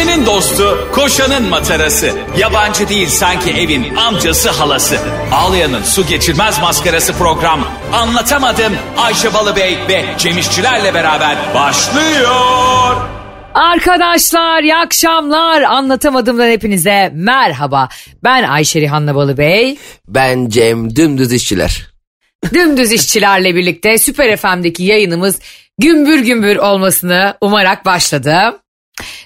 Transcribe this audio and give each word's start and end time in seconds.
Ayşe'nin 0.00 0.26
dostu, 0.26 0.88
koşanın 0.92 1.48
matarası. 1.48 2.12
Yabancı 2.38 2.88
değil 2.88 3.08
sanki 3.08 3.50
evin 3.50 3.96
amcası 3.96 4.50
halası. 4.50 4.98
Ağlayan'ın 5.32 5.82
su 5.82 6.06
geçirmez 6.06 6.60
maskarası 6.60 7.12
program. 7.12 7.68
Anlatamadım 7.92 8.72
Ayşe 8.96 9.34
Balıbey 9.34 9.78
ve 9.88 10.04
Cemişçilerle 10.18 10.94
beraber 10.94 11.36
başlıyor. 11.54 12.96
Arkadaşlar 13.54 14.62
iyi 14.62 14.76
akşamlar. 14.76 15.62
Anlatamadığımdan 15.62 16.48
hepinize 16.48 17.10
merhaba. 17.14 17.88
Ben 18.24 18.42
Ayşe 18.42 18.80
Rihanna 18.80 19.14
Balıbey. 19.14 19.78
Ben 20.08 20.48
Cem 20.48 20.96
Dümdüz 20.96 21.32
İşçiler. 21.32 21.86
Dümdüz 22.54 22.92
işçilerle 22.92 23.54
birlikte 23.54 23.98
Süper 23.98 24.36
FM'deki 24.36 24.84
yayınımız 24.84 25.38
gümbür 25.78 26.18
gümbür 26.18 26.56
olmasını 26.56 27.34
umarak 27.40 27.84
başladı. 27.84 28.60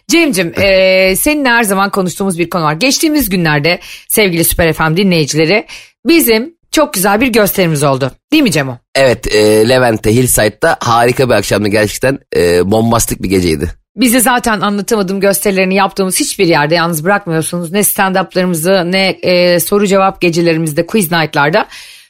Cem'cim 0.09 0.53
e, 0.63 1.17
seninle 1.17 1.49
her 1.49 1.63
zaman 1.63 1.91
konuştuğumuz 1.91 2.39
bir 2.39 2.51
konu 2.51 2.65
var. 2.65 2.73
Geçtiğimiz 2.73 3.29
günlerde 3.29 3.81
sevgili 4.09 4.45
Süper 4.45 4.73
FM 4.73 4.97
dinleyicileri 4.97 5.67
bizim 6.07 6.55
çok 6.71 6.95
güzel 6.95 7.21
bir 7.21 7.27
gösterimiz 7.27 7.83
oldu. 7.83 8.13
Değil 8.33 8.43
mi 8.43 8.51
Cemo? 8.51 8.79
Evet 8.95 9.35
e, 9.35 9.69
Levent'te 9.69 10.15
Hillside'da 10.15 10.77
harika 10.81 11.29
bir 11.29 11.35
akşamdı 11.35 11.69
gerçekten 11.69 12.19
e, 12.37 12.71
bombastik 12.71 13.23
bir 13.23 13.29
geceydi. 13.29 13.71
Bizi 13.97 14.21
zaten 14.21 14.61
anlatamadığım 14.61 15.21
gösterilerini 15.21 15.75
yaptığımız 15.75 16.21
hiçbir 16.21 16.47
yerde 16.47 16.75
yalnız 16.75 17.05
bırakmıyorsunuz. 17.05 17.73
Ne 17.73 17.81
stand-up'larımızı 17.81 18.93
ne 18.93 19.09
e, 19.09 19.61
soru 19.61 19.87
cevap 19.87 20.21
gecelerimizde, 20.21 20.87
quiz 20.87 21.13
night'larda. 21.13 21.67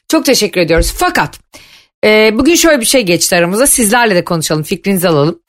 Çok 0.07 0.25
teşekkür 0.25 0.61
ediyoruz. 0.61 0.93
Fakat 0.97 1.39
e, 2.05 2.31
bugün 2.33 2.55
şöyle 2.55 2.79
bir 2.79 2.85
şey 2.85 3.01
geçti 3.01 3.35
aramıza. 3.35 3.67
Sizlerle 3.67 4.15
de 4.15 4.23
konuşalım, 4.23 4.63
fikrinizi 4.63 5.09
alalım. 5.09 5.39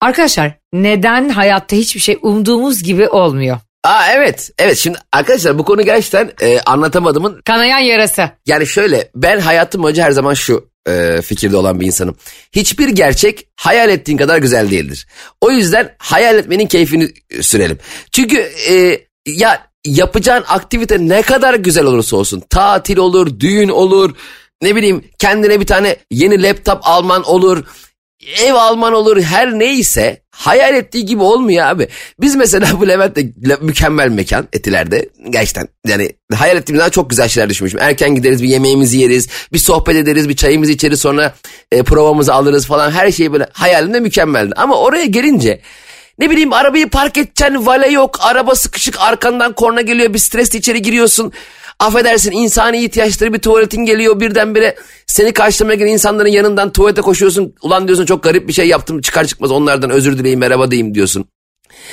Arkadaşlar 0.00 0.52
neden 0.72 1.28
hayatta 1.28 1.76
hiçbir 1.76 2.00
şey 2.00 2.18
umduğumuz 2.22 2.82
gibi 2.82 3.08
olmuyor? 3.08 3.58
Aa 3.84 4.12
evet 4.12 4.50
evet 4.58 4.76
şimdi 4.78 4.98
arkadaşlar 5.12 5.58
bu 5.58 5.64
konu 5.64 5.82
gerçekten 5.82 6.32
e, 6.40 6.60
anlatamadığımın 6.60 7.40
Kanayan 7.44 7.78
yarası. 7.78 8.30
yani 8.46 8.66
şöyle 8.66 9.10
ben 9.14 9.40
hayatım 9.40 9.82
boyunca 9.82 10.04
her 10.04 10.10
zaman 10.10 10.34
şu 10.34 10.68
e, 10.88 11.22
fikirde 11.22 11.56
olan 11.56 11.80
bir 11.80 11.86
insanım. 11.86 12.16
Hiçbir 12.52 12.88
gerçek 12.88 13.48
hayal 13.56 13.88
ettiğin 13.88 14.18
kadar 14.18 14.38
güzel 14.38 14.70
değildir. 14.70 15.06
O 15.40 15.50
yüzden 15.50 15.94
hayal 15.98 16.36
etmenin 16.38 16.66
keyfini 16.66 17.12
sürelim. 17.40 17.78
Çünkü 18.12 18.38
e, 18.70 19.00
ya 19.26 19.68
yapacağın 19.86 20.44
aktivite 20.48 20.98
ne 21.08 21.22
kadar 21.22 21.54
güzel 21.54 21.84
olursa 21.84 22.16
olsun 22.16 22.42
tatil 22.50 22.96
olur, 22.96 23.40
düğün 23.40 23.68
olur, 23.68 24.14
ne 24.62 24.76
bileyim 24.76 25.04
kendine 25.18 25.60
bir 25.60 25.66
tane 25.66 25.96
yeni 26.10 26.42
laptop 26.42 26.78
alman 26.82 27.22
olur, 27.22 27.64
ev 28.44 28.54
alman 28.54 28.92
olur 28.92 29.22
her 29.22 29.58
neyse 29.58 30.22
hayal 30.30 30.74
ettiği 30.74 31.06
gibi 31.06 31.22
olmuyor 31.22 31.66
abi. 31.66 31.88
Biz 32.20 32.36
mesela 32.36 32.80
bu 32.80 32.88
Levent'te 32.88 33.22
le- 33.48 33.56
mükemmel 33.60 34.08
mekan 34.08 34.48
etilerde 34.52 35.08
gerçekten 35.30 35.68
yani 35.86 36.12
hayal 36.34 36.56
ettiğimden 36.56 36.90
çok 36.90 37.10
güzel 37.10 37.28
şeyler 37.28 37.50
düşünmüşüm. 37.50 37.80
Erken 37.80 38.14
gideriz 38.14 38.42
bir 38.42 38.48
yemeğimizi 38.48 38.98
yeriz 38.98 39.28
bir 39.52 39.58
sohbet 39.58 39.96
ederiz 39.96 40.28
bir 40.28 40.36
çayımızı 40.36 40.72
içeriz 40.72 41.00
sonra 41.00 41.34
e, 41.72 41.82
provamızı 41.82 42.34
alırız 42.34 42.66
falan 42.66 42.90
her 42.90 43.12
şey 43.12 43.32
böyle 43.32 43.46
hayalimde 43.52 44.00
mükemmeldi. 44.00 44.52
Ama 44.56 44.80
oraya 44.80 45.04
gelince 45.04 45.60
ne 46.18 46.30
bileyim 46.30 46.52
arabayı 46.52 46.88
park 46.88 47.16
edeceksin 47.18 47.66
vale 47.66 47.88
yok 47.88 48.18
araba 48.20 48.54
sıkışık 48.54 49.00
arkandan 49.00 49.52
korna 49.52 49.80
geliyor 49.80 50.14
bir 50.14 50.18
stresle 50.18 50.58
içeri 50.58 50.82
giriyorsun. 50.82 51.32
Affedersin 51.80 52.32
insani 52.32 52.84
ihtiyaçları 52.84 53.32
bir 53.32 53.38
tuvaletin 53.38 53.84
geliyor 53.84 54.20
birdenbire 54.20 54.76
seni 55.06 55.32
karşılamaya 55.32 55.76
gelen 55.76 55.92
insanların 55.92 56.28
yanından 56.28 56.72
tuvalete 56.72 57.00
koşuyorsun. 57.00 57.54
Ulan 57.62 57.88
diyorsun 57.88 58.04
çok 58.04 58.22
garip 58.22 58.48
bir 58.48 58.52
şey 58.52 58.68
yaptım 58.68 59.00
çıkar 59.00 59.24
çıkmaz 59.24 59.50
onlardan 59.50 59.90
özür 59.90 60.18
dileyim 60.18 60.40
merhaba 60.40 60.70
diyeyim 60.70 60.94
diyorsun. 60.94 61.24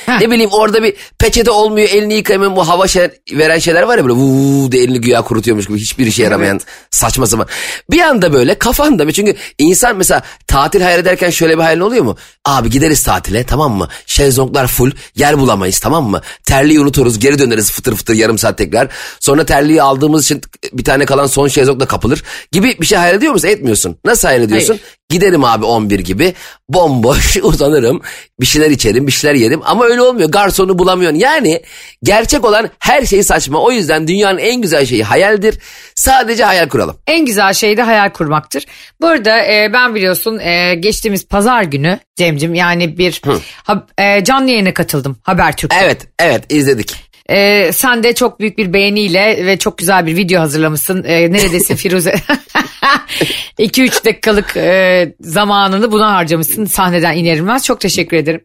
Ne 0.08 0.32
bileyim 0.32 0.50
orada 0.54 0.84
bir 0.84 0.94
peçete 1.20 1.52
olmuyor 1.52 1.90
elini 1.90 2.14
yıkayamayan 2.14 2.56
bu 2.56 2.68
hava 2.68 2.88
şey, 2.88 3.10
veren 3.32 3.60
şeyler 3.60 3.84
var 3.84 3.98
ya 3.98 4.04
böyle 4.04 4.16
vuuu 4.16 4.72
diye 4.72 4.84
elini 4.84 5.02
güya 5.02 5.22
kurutuyormuş 5.22 5.68
gibi 5.68 5.80
hiçbir 5.80 6.08
işe 6.08 6.23
yaramayan 6.23 6.60
saçma 6.92 7.28
sapan. 7.28 7.48
Bir 7.92 8.02
anda 8.02 8.34
böyle 8.34 8.55
kafanda 8.60 9.11
çünkü 9.11 9.36
insan 9.58 9.98
mesela 9.98 10.22
tatil 10.48 10.82
hayal 10.82 11.00
ederken 11.00 11.30
şöyle 11.30 11.58
bir 11.58 11.64
hayal 11.64 11.80
oluyor 11.80 12.04
mu? 12.04 12.17
Abi 12.45 12.70
gideriz 12.70 13.04
tatile 13.04 13.44
tamam 13.44 13.73
mı? 13.73 13.88
Şezlonglar 14.05 14.67
full 14.67 14.92
yer 15.16 15.38
bulamayız 15.39 15.80
tamam 15.80 16.10
mı? 16.10 16.22
Terliği 16.45 16.80
unuturuz 16.80 17.20
geri 17.20 17.39
döneriz 17.39 17.72
fıtır 17.72 17.95
fıtır 17.95 18.14
yarım 18.14 18.38
saat 18.38 18.58
tekrar. 18.58 18.88
Sonra 19.20 19.45
terliği 19.45 19.82
aldığımız 19.82 20.23
için 20.23 20.42
bir 20.73 20.84
tane 20.84 21.05
kalan 21.05 21.28
son 21.28 21.48
şezlong 21.48 21.80
da 21.80 21.86
kapılır 21.86 22.23
gibi 22.52 22.78
bir 22.82 22.86
şey 22.86 22.98
hayal 22.98 23.16
ediyor 23.16 23.34
musun? 23.34 23.48
Etmiyorsun. 23.48 23.98
Nasıl 24.05 24.28
hayal 24.28 24.42
ediyorsun? 24.42 24.67
Hayır. 24.67 24.82
Giderim 25.10 25.43
abi 25.43 25.66
11 25.66 25.99
gibi 25.99 26.33
bomboş 26.70 27.38
uzanırım 27.43 28.02
bir 28.39 28.45
şeyler 28.45 28.70
içerim 28.71 29.08
bir 29.08 29.11
şeyler 29.11 29.36
yerim 29.36 29.61
ama 29.66 29.86
öyle 29.86 30.02
olmuyor 30.02 30.30
garsonu 30.32 30.80
bulamıyorsun. 30.80 31.20
Yani 31.20 31.61
gerçek 32.04 32.45
olan 32.45 32.70
her 32.80 33.05
şey 33.05 33.23
saçma 33.23 33.60
o 33.61 33.71
yüzden 33.71 34.08
dünyanın 34.08 34.38
en 34.38 34.61
güzel 34.61 34.86
şeyi 34.86 35.04
hayaldir 35.04 35.60
sadece 35.95 36.43
hayal 36.43 36.70
kuralım. 36.70 36.98
En 37.08 37.26
güzel 37.26 37.54
şey 37.54 37.77
de 37.77 37.82
hayal 37.82 38.10
kurmaktır. 38.10 38.66
Bu 39.02 39.08
arada 39.08 39.39
e, 39.45 39.70
ben 39.73 39.95
biliyorsun 39.95 40.39
e, 40.39 40.76
geçtiğimiz 40.76 41.27
pazar 41.27 41.64
günü 41.64 41.99
Cem'cim 42.16 42.54
yani 42.54 42.98
bir 42.98 43.22
ha- 43.64 43.87
e, 43.98 44.23
canlı 44.23 44.49
yayına 44.52 44.73
katıldım 44.73 45.17
Habertürk'te. 45.23 45.77
Evet 45.83 46.08
evet 46.20 46.54
izledik. 46.54 46.95
Ee, 47.30 47.71
sen 47.73 48.03
de 48.03 48.15
çok 48.15 48.39
büyük 48.39 48.58
bir 48.58 48.73
beğeniyle 48.73 49.45
ve 49.45 49.58
çok 49.58 49.77
güzel 49.77 50.05
bir 50.05 50.15
video 50.15 50.41
hazırlamışsın. 50.41 51.03
Ee, 51.03 51.31
neredesin 51.31 51.75
Firuze? 51.75 52.15
2-3 53.59 54.05
dakikalık 54.05 54.58
e, 54.58 55.13
zamanını 55.19 55.91
buna 55.91 56.13
harcamışsın 56.13 56.65
sahneden 56.65 57.17
inerilmez. 57.17 57.65
Çok 57.65 57.81
teşekkür 57.81 58.17
ederim. 58.17 58.43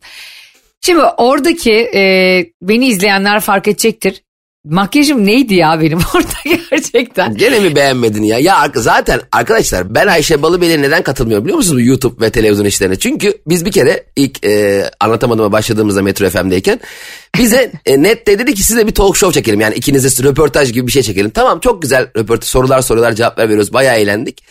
Şimdi 0.80 1.02
oradaki 1.02 1.90
e, 1.94 2.44
beni 2.62 2.86
izleyenler 2.86 3.40
fark 3.40 3.68
edecektir. 3.68 4.22
Makyajım 4.64 5.26
neydi 5.26 5.54
ya 5.54 5.80
benim 5.80 5.98
orada 6.14 6.58
gerçekten? 6.70 7.36
Gene 7.36 7.60
mi 7.60 7.76
beğenmedin 7.76 8.22
ya? 8.22 8.38
Ya 8.38 8.72
zaten 8.74 9.20
arkadaşlar 9.32 9.94
ben 9.94 10.06
Ayşe 10.06 10.42
Balıbey'le 10.42 10.82
neden 10.82 11.02
katılmıyorum 11.02 11.44
biliyor 11.44 11.56
musunuz 11.56 11.86
YouTube 11.86 12.24
ve 12.26 12.30
televizyon 12.30 12.64
işlerine? 12.64 12.96
Çünkü 12.96 13.38
biz 13.46 13.64
bir 13.64 13.72
kere 13.72 14.04
ilk 14.16 14.44
e, 14.44 14.84
anlatamadığıma 15.00 15.52
başladığımızda 15.52 16.02
Metro 16.02 16.30
FM'deyken 16.30 16.80
bize 17.38 17.72
e, 17.86 18.02
net 18.02 18.26
de 18.26 18.38
dedi 18.38 18.54
ki 18.54 18.62
size 18.62 18.86
bir 18.86 18.94
talk 18.94 19.16
show 19.16 19.40
çekelim. 19.40 19.60
Yani 19.60 19.74
ikinize 19.74 20.24
röportaj 20.24 20.72
gibi 20.72 20.86
bir 20.86 20.92
şey 20.92 21.02
çekelim. 21.02 21.30
Tamam 21.30 21.60
çok 21.60 21.82
güzel 21.82 22.08
röportaj 22.16 22.48
sorular 22.48 22.82
sorular 22.82 23.12
cevaplar 23.12 23.44
veriyoruz 23.44 23.72
bayağı 23.72 23.96
eğlendik. 23.96 24.42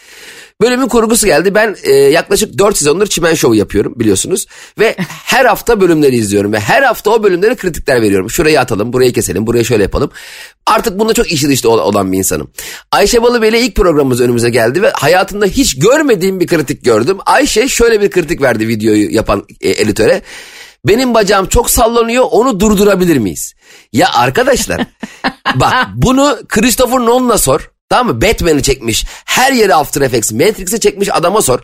Bölümün 0.61 0.87
kurgusu 0.87 1.27
geldi. 1.27 1.55
Ben 1.55 1.75
e, 1.83 1.91
yaklaşık 1.91 2.57
4 2.57 2.77
sezondur 2.77 3.07
Çimen 3.07 3.33
Show 3.33 3.57
yapıyorum 3.57 3.93
biliyorsunuz. 3.95 4.45
Ve 4.79 4.95
her 5.25 5.45
hafta 5.45 5.81
bölümleri 5.81 6.15
izliyorum. 6.15 6.53
Ve 6.53 6.59
her 6.59 6.83
hafta 6.83 7.11
o 7.11 7.23
bölümlere 7.23 7.55
kritikler 7.55 8.01
veriyorum. 8.01 8.29
Şurayı 8.29 8.59
atalım, 8.59 8.93
burayı 8.93 9.13
keselim, 9.13 9.47
burayı 9.47 9.65
şöyle 9.65 9.83
yapalım. 9.83 10.11
Artık 10.65 10.99
bunda 10.99 11.13
çok 11.13 11.31
işi 11.31 11.49
dışta 11.49 11.69
ol- 11.69 11.77
olan 11.79 12.11
bir 12.11 12.17
insanım. 12.17 12.51
Ayşe 12.91 13.23
Balıbey 13.23 13.49
ile 13.49 13.61
ilk 13.61 13.75
programımız 13.75 14.21
önümüze 14.21 14.49
geldi. 14.49 14.81
Ve 14.81 14.89
hayatımda 14.89 15.45
hiç 15.45 15.79
görmediğim 15.79 16.39
bir 16.39 16.47
kritik 16.47 16.85
gördüm. 16.85 17.17
Ayşe 17.25 17.67
şöyle 17.67 18.01
bir 18.01 18.09
kritik 18.11 18.41
verdi 18.41 18.67
videoyu 18.67 19.13
yapan 19.15 19.45
e, 19.61 19.69
editöre. 19.69 20.21
Benim 20.87 21.13
bacağım 21.13 21.45
çok 21.47 21.69
sallanıyor 21.69 22.25
onu 22.31 22.59
durdurabilir 22.59 23.17
miyiz? 23.17 23.53
Ya 23.93 24.09
arkadaşlar 24.13 24.81
bak 25.55 25.73
bunu 25.95 26.37
Christopher 26.49 26.99
Nolan'a 26.99 27.37
sor. 27.37 27.71
Tamam 27.89 28.15
mı? 28.15 28.21
Batman'i 28.21 28.63
çekmiş. 28.63 29.05
Her 29.25 29.51
yeri 29.51 29.75
After 29.75 30.01
Effects. 30.01 30.31
Matrix'i 30.31 30.79
çekmiş 30.79 31.15
adama 31.15 31.41
sor. 31.41 31.59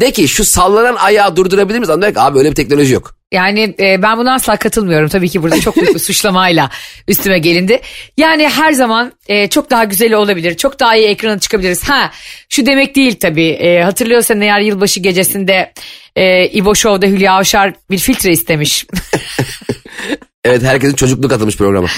De 0.00 0.10
ki 0.10 0.28
şu 0.28 0.44
sallanan 0.44 0.96
ayağı 0.96 1.36
durdurabilir 1.36 1.78
miyiz? 1.78 1.90
Adam 1.90 2.12
ki 2.12 2.20
abi 2.20 2.38
öyle 2.38 2.50
bir 2.50 2.54
teknoloji 2.54 2.92
yok. 2.94 3.16
Yani 3.32 3.74
e, 3.80 4.02
ben 4.02 4.18
buna 4.18 4.34
asla 4.34 4.56
katılmıyorum. 4.56 5.08
Tabii 5.08 5.28
ki 5.28 5.42
burada 5.42 5.60
çok 5.60 5.76
büyük 5.76 5.94
bir 5.94 5.98
suçlamayla 6.08 6.70
üstüme 7.08 7.38
gelindi. 7.38 7.80
Yani 8.16 8.48
her 8.48 8.72
zaman 8.72 9.12
e, 9.28 9.48
çok 9.48 9.70
daha 9.70 9.84
güzeli 9.84 10.16
olabilir. 10.16 10.56
Çok 10.56 10.80
daha 10.80 10.96
iyi 10.96 11.08
ekrana 11.08 11.38
çıkabiliriz. 11.38 11.88
Ha 11.88 12.10
şu 12.48 12.66
demek 12.66 12.96
değil 12.96 13.16
tabii. 13.20 13.48
E, 13.48 13.82
hatırlıyorsan 13.82 14.40
eğer 14.40 14.60
yılbaşı 14.60 15.00
gecesinde 15.00 15.72
e, 16.16 16.48
İbo 16.48 16.74
Show'da 16.74 17.06
Hülya 17.06 17.32
Avşar 17.32 17.72
bir 17.90 17.98
filtre 17.98 18.32
istemiş. 18.32 18.86
Evet 20.46 20.62
herkesin 20.62 20.96
çocukluk 20.96 21.32
atılmış 21.32 21.56
programa. 21.56 21.88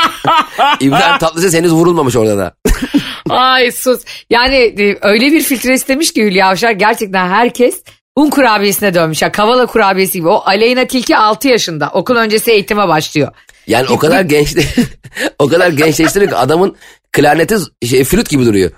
İbrahim 0.80 1.18
Tatlıses 1.18 1.54
henüz 1.54 1.72
vurulmamış 1.72 2.16
orada 2.16 2.38
da. 2.38 2.54
Ay 3.30 3.70
sus. 3.72 4.04
Yani 4.30 4.56
e, 4.56 4.98
öyle 5.02 5.32
bir 5.32 5.42
filtre 5.42 5.74
istemiş 5.74 6.12
ki 6.12 6.24
Hülya 6.24 6.48
Avşar 6.48 6.70
gerçekten 6.70 7.28
herkes 7.28 7.82
un 8.16 8.30
kurabiyesine 8.30 8.94
dönmüş. 8.94 9.22
Ya 9.22 9.32
kavala 9.32 9.66
kurabiyesi 9.66 10.18
gibi. 10.18 10.28
O 10.28 10.42
Aleyna 10.46 10.84
Tilki 10.84 11.16
6 11.16 11.48
yaşında. 11.48 11.90
Okul 11.92 12.16
öncesi 12.16 12.50
eğitime 12.50 12.88
başlıyor. 12.88 13.32
Yani 13.66 13.86
o 13.88 13.98
kadar 13.98 14.20
genç 14.24 14.56
o 15.38 15.48
kadar 15.48 15.68
gençleştiriyor 15.68 16.30
ki 16.30 16.36
adamın 16.36 16.76
klarneti 17.12 17.56
şey, 17.86 18.04
flüt 18.04 18.30
gibi 18.30 18.46
duruyor. 18.46 18.70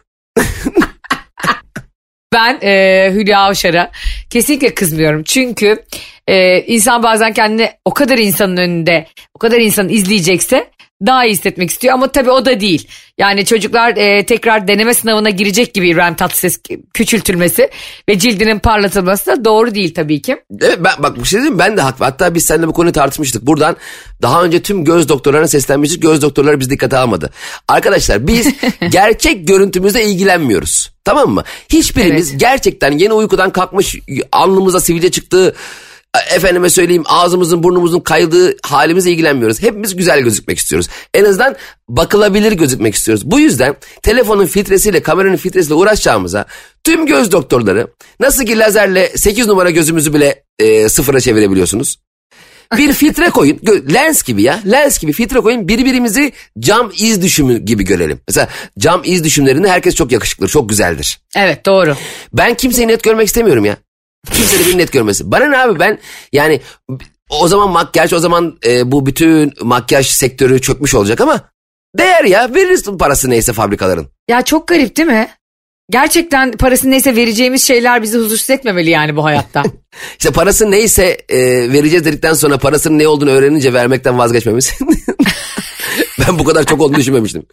Ben 2.32 2.58
e, 2.62 3.10
Hülya 3.14 3.40
Avşar'a 3.40 3.90
kesinlikle 4.30 4.74
kızmıyorum. 4.74 5.22
Çünkü 5.24 5.84
Ee, 6.30 6.64
insan 6.66 7.02
bazen 7.02 7.32
kendini 7.32 7.70
o 7.84 7.94
kadar 7.94 8.18
insanın 8.18 8.56
önünde 8.56 9.06
o 9.34 9.38
kadar 9.38 9.58
insanın 9.58 9.88
izleyecekse 9.88 10.70
daha 11.06 11.24
iyi 11.24 11.32
hissetmek 11.32 11.70
istiyor 11.70 11.94
ama 11.94 12.08
tabii 12.08 12.30
o 12.30 12.44
da 12.44 12.60
değil. 12.60 12.88
Yani 13.18 13.44
çocuklar 13.44 13.96
e, 13.96 14.26
tekrar 14.26 14.68
deneme 14.68 14.94
sınavına 14.94 15.30
girecek 15.30 15.74
gibi 15.74 15.88
İbrahim 15.88 16.14
Tatlıses 16.14 16.60
küçültülmesi 16.94 17.70
ve 18.08 18.18
cildinin 18.18 18.58
parlatılması 18.58 19.26
da 19.26 19.44
doğru 19.44 19.74
değil 19.74 19.94
tabii 19.94 20.22
ki. 20.22 20.36
Evet 20.60 20.78
ben, 20.84 20.92
bak 20.98 21.16
bir 21.16 21.24
şey 21.24 21.40
diyeyim 21.40 21.58
ben 21.58 21.76
de 21.76 21.80
haklı. 21.80 22.04
Hatta 22.04 22.34
biz 22.34 22.44
seninle 22.44 22.68
bu 22.68 22.72
konuyu 22.72 22.92
tartışmıştık. 22.92 23.46
Buradan 23.46 23.76
daha 24.22 24.44
önce 24.44 24.62
tüm 24.62 24.84
göz 24.84 25.08
doktorlarına 25.08 25.48
seslenmiştik. 25.48 26.02
Göz 26.02 26.22
doktorları 26.22 26.60
biz 26.60 26.70
dikkate 26.70 26.96
almadı. 26.96 27.30
Arkadaşlar 27.68 28.26
biz 28.26 28.54
gerçek 28.90 29.48
görüntümüzle 29.48 30.04
ilgilenmiyoruz. 30.04 30.90
Tamam 31.04 31.30
mı? 31.30 31.44
Hiçbirimiz 31.68 32.30
Evet. 32.30 32.40
gerçekten 32.40 32.98
yeni 32.98 33.12
uykudan 33.12 33.50
kalkmış 33.50 33.96
alnımıza 34.32 34.80
sivilce 34.80 35.10
çıktığı 35.10 35.54
efendime 36.30 36.70
söyleyeyim 36.70 37.04
ağzımızın 37.06 37.62
burnumuzun 37.62 38.00
kaydığı 38.00 38.56
halimizle 38.62 39.10
ilgilenmiyoruz. 39.10 39.62
Hepimiz 39.62 39.96
güzel 39.96 40.20
gözükmek 40.20 40.58
istiyoruz. 40.58 40.88
En 41.14 41.24
azından 41.24 41.56
bakılabilir 41.88 42.52
gözükmek 42.52 42.94
istiyoruz. 42.94 43.30
Bu 43.30 43.40
yüzden 43.40 43.76
telefonun 44.02 44.46
filtresiyle 44.46 45.02
kameranın 45.02 45.36
filtresiyle 45.36 45.74
uğraşacağımıza 45.74 46.44
tüm 46.84 47.06
göz 47.06 47.32
doktorları 47.32 47.86
nasıl 48.20 48.44
ki 48.44 48.58
lazerle 48.58 49.12
8 49.16 49.46
numara 49.46 49.70
gözümüzü 49.70 50.14
bile 50.14 50.42
e, 50.58 50.88
sıfıra 50.88 51.20
çevirebiliyorsunuz. 51.20 51.98
Bir 52.76 52.92
filtre 52.92 53.30
koyun. 53.30 53.60
Lens 53.94 54.22
gibi 54.22 54.42
ya. 54.42 54.60
Lens 54.70 54.98
gibi 54.98 55.12
filtre 55.12 55.40
koyun. 55.40 55.68
Birbirimizi 55.68 56.32
cam 56.58 56.92
iz 56.98 57.22
düşümü 57.22 57.58
gibi 57.58 57.84
görelim. 57.84 58.20
Mesela 58.28 58.48
cam 58.78 59.02
iz 59.04 59.24
düşümlerinde 59.24 59.68
herkes 59.68 59.94
çok 59.94 60.12
yakışıklı, 60.12 60.48
çok 60.48 60.68
güzeldir. 60.68 61.20
Evet 61.36 61.66
doğru. 61.66 61.96
Ben 62.32 62.54
kimseyi 62.54 62.88
net 62.88 63.02
görmek 63.02 63.26
istemiyorum 63.26 63.64
ya. 63.64 63.76
Kimse 64.26 64.58
de 64.58 64.68
beni 64.68 64.78
net 64.78 64.92
görmesin. 64.92 65.32
Bana 65.32 65.46
ne 65.46 65.58
abi 65.58 65.78
ben 65.80 65.98
yani 66.32 66.60
o 67.30 67.48
zaman 67.48 67.70
makyaj 67.70 68.12
o 68.12 68.18
zaman 68.18 68.58
e, 68.66 68.92
bu 68.92 69.06
bütün 69.06 69.52
makyaj 69.62 70.06
sektörü 70.06 70.60
çökmüş 70.60 70.94
olacak 70.94 71.20
ama 71.20 71.40
değer 71.98 72.24
ya 72.24 72.54
veririz 72.54 72.84
parası 72.98 73.30
neyse 73.30 73.52
fabrikaların. 73.52 74.08
Ya 74.28 74.42
çok 74.42 74.68
garip 74.68 74.96
değil 74.96 75.08
mi? 75.08 75.28
Gerçekten 75.90 76.52
parası 76.52 76.90
neyse 76.90 77.16
vereceğimiz 77.16 77.62
şeyler 77.62 78.02
bizi 78.02 78.18
huzursuz 78.18 78.50
etmemeli 78.50 78.90
yani 78.90 79.16
bu 79.16 79.24
hayatta. 79.24 79.62
İşte 80.18 80.30
parası 80.30 80.70
neyse 80.70 81.18
e, 81.28 81.38
vereceğiz 81.72 82.04
dedikten 82.04 82.34
sonra 82.34 82.58
parasının 82.58 82.98
ne 82.98 83.08
olduğunu 83.08 83.30
öğrenince 83.30 83.72
vermekten 83.72 84.18
vazgeçmemiz. 84.18 84.72
ben 86.18 86.38
bu 86.38 86.44
kadar 86.44 86.64
çok 86.66 86.80
olduğunu 86.80 86.96
düşünmemiştim. 86.96 87.46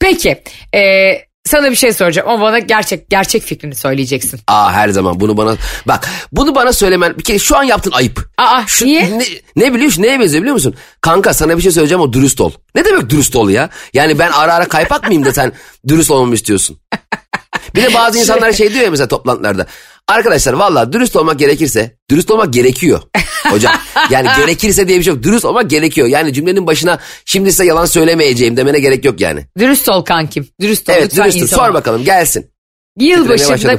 Peki 0.00 0.42
e, 0.74 1.12
sana 1.48 1.70
bir 1.70 1.76
şey 1.76 1.92
soracağım 1.92 2.28
ama 2.28 2.44
bana 2.44 2.58
gerçek 2.58 3.10
gerçek 3.10 3.42
fikrini 3.42 3.74
söyleyeceksin. 3.74 4.40
Aa 4.46 4.72
her 4.72 4.88
zaman 4.88 5.20
bunu 5.20 5.36
bana 5.36 5.56
bak 5.86 6.08
bunu 6.32 6.54
bana 6.54 6.72
söylemen 6.72 7.18
bir 7.18 7.24
kere 7.24 7.38
şu 7.38 7.56
an 7.56 7.62
yaptın 7.62 7.92
ayıp. 7.92 8.28
Aa 8.38 8.62
Şu, 8.66 8.86
niye? 8.86 9.18
Ne, 9.18 9.24
ne 9.56 9.72
biliyor 9.72 9.84
musun? 9.86 10.02
Neye 10.02 10.20
benziyor 10.20 10.42
biliyor 10.42 10.54
musun? 10.54 10.74
Kanka 11.00 11.34
sana 11.34 11.56
bir 11.56 11.62
şey 11.62 11.72
söyleyeceğim 11.72 12.00
o 12.00 12.12
dürüst 12.12 12.40
ol. 12.40 12.52
Ne 12.74 12.84
demek 12.84 13.10
dürüst 13.10 13.36
ol 13.36 13.50
ya? 13.50 13.70
Yani 13.94 14.18
ben 14.18 14.30
ara 14.30 14.54
ara 14.54 14.68
kaypak 14.68 15.06
mıyım 15.08 15.24
da 15.24 15.32
sen 15.32 15.52
dürüst 15.88 16.10
olmamı 16.10 16.34
istiyorsun? 16.34 16.78
Bir 17.74 17.82
de 17.82 17.94
bazı 17.94 18.18
insanlar 18.20 18.52
şey 18.52 18.74
diyor 18.74 18.84
ya 18.84 18.90
mesela 18.90 19.08
toplantılarda. 19.08 19.66
Arkadaşlar 20.08 20.52
valla 20.52 20.92
dürüst 20.92 21.16
olmak 21.16 21.38
gerekirse, 21.38 21.96
dürüst 22.10 22.30
olmak 22.30 22.52
gerekiyor 22.52 23.02
hocam. 23.44 23.72
Yani 24.10 24.28
gerekirse 24.36 24.88
diye 24.88 24.98
bir 24.98 25.04
şey 25.04 25.14
yok. 25.14 25.22
Dürüst 25.22 25.44
olmak 25.44 25.70
gerekiyor. 25.70 26.08
Yani 26.08 26.32
cümlenin 26.32 26.66
başına 26.66 26.98
şimdi 27.24 27.50
size 27.50 27.64
yalan 27.64 27.86
söylemeyeceğim 27.86 28.56
demene 28.56 28.80
gerek 28.80 29.04
yok 29.04 29.20
yani. 29.20 29.46
Dürüst 29.58 29.88
ol 29.88 30.04
kankim. 30.04 30.48
Dürüst 30.60 30.88
ol 30.88 30.92
Evet 30.96 31.16
dürüst 31.16 31.42
ol. 31.42 31.46
Sor 31.46 31.74
bakalım 31.74 32.04
gelsin. 32.04 32.50
Yılbaşında... 32.98 33.78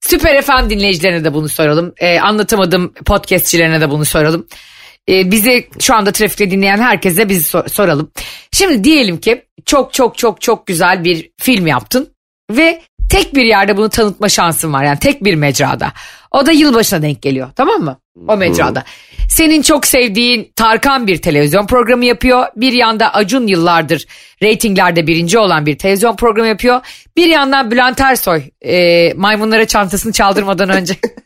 Süper 0.00 0.42
FM 0.42 0.70
dinleyicilerine 0.70 1.24
de 1.24 1.34
bunu 1.34 1.48
soralım. 1.48 1.92
Ee, 2.00 2.18
anlatamadım 2.18 2.92
podcastçilerine 3.06 3.80
de 3.80 3.90
bunu 3.90 4.04
soralım. 4.04 4.46
Ee, 5.08 5.30
bizi 5.30 5.68
şu 5.80 5.94
anda 5.94 6.12
trafikte 6.12 6.50
dinleyen 6.50 6.78
herkese 6.78 7.28
biz 7.28 7.46
sor- 7.46 7.68
soralım. 7.68 8.10
Şimdi 8.52 8.84
diyelim 8.84 9.20
ki 9.20 9.44
çok 9.66 9.94
çok 9.94 10.18
çok 10.18 10.40
çok 10.40 10.66
güzel 10.66 11.04
bir 11.04 11.30
film 11.40 11.66
yaptın 11.66 12.08
ve 12.50 12.82
tek 13.12 13.34
bir 13.34 13.44
yerde 13.44 13.76
bunu 13.76 13.88
tanıtma 13.88 14.28
şansın 14.28 14.72
var. 14.72 14.84
Yani 14.84 14.98
tek 14.98 15.24
bir 15.24 15.34
mecrada. 15.34 15.92
O 16.30 16.46
da 16.46 16.52
yılbaşına 16.52 17.02
denk 17.02 17.22
geliyor 17.22 17.48
tamam 17.56 17.80
mı? 17.80 17.98
O 18.28 18.36
mecrada. 18.36 18.84
Senin 19.28 19.62
çok 19.62 19.86
sevdiğin 19.86 20.52
Tarkan 20.56 21.06
bir 21.06 21.22
televizyon 21.22 21.66
programı 21.66 22.04
yapıyor. 22.04 22.46
Bir 22.56 22.72
yanda 22.72 23.14
Acun 23.14 23.46
yıllardır 23.46 24.06
reytinglerde 24.42 25.06
birinci 25.06 25.38
olan 25.38 25.66
bir 25.66 25.78
televizyon 25.78 26.16
programı 26.16 26.48
yapıyor. 26.48 26.80
Bir 27.16 27.26
yandan 27.26 27.70
Bülent 27.70 28.00
Ersoy 28.00 28.42
e, 28.64 29.12
maymunlara 29.14 29.66
çantasını 29.66 30.12
çaldırmadan 30.12 30.68
önce 30.68 30.94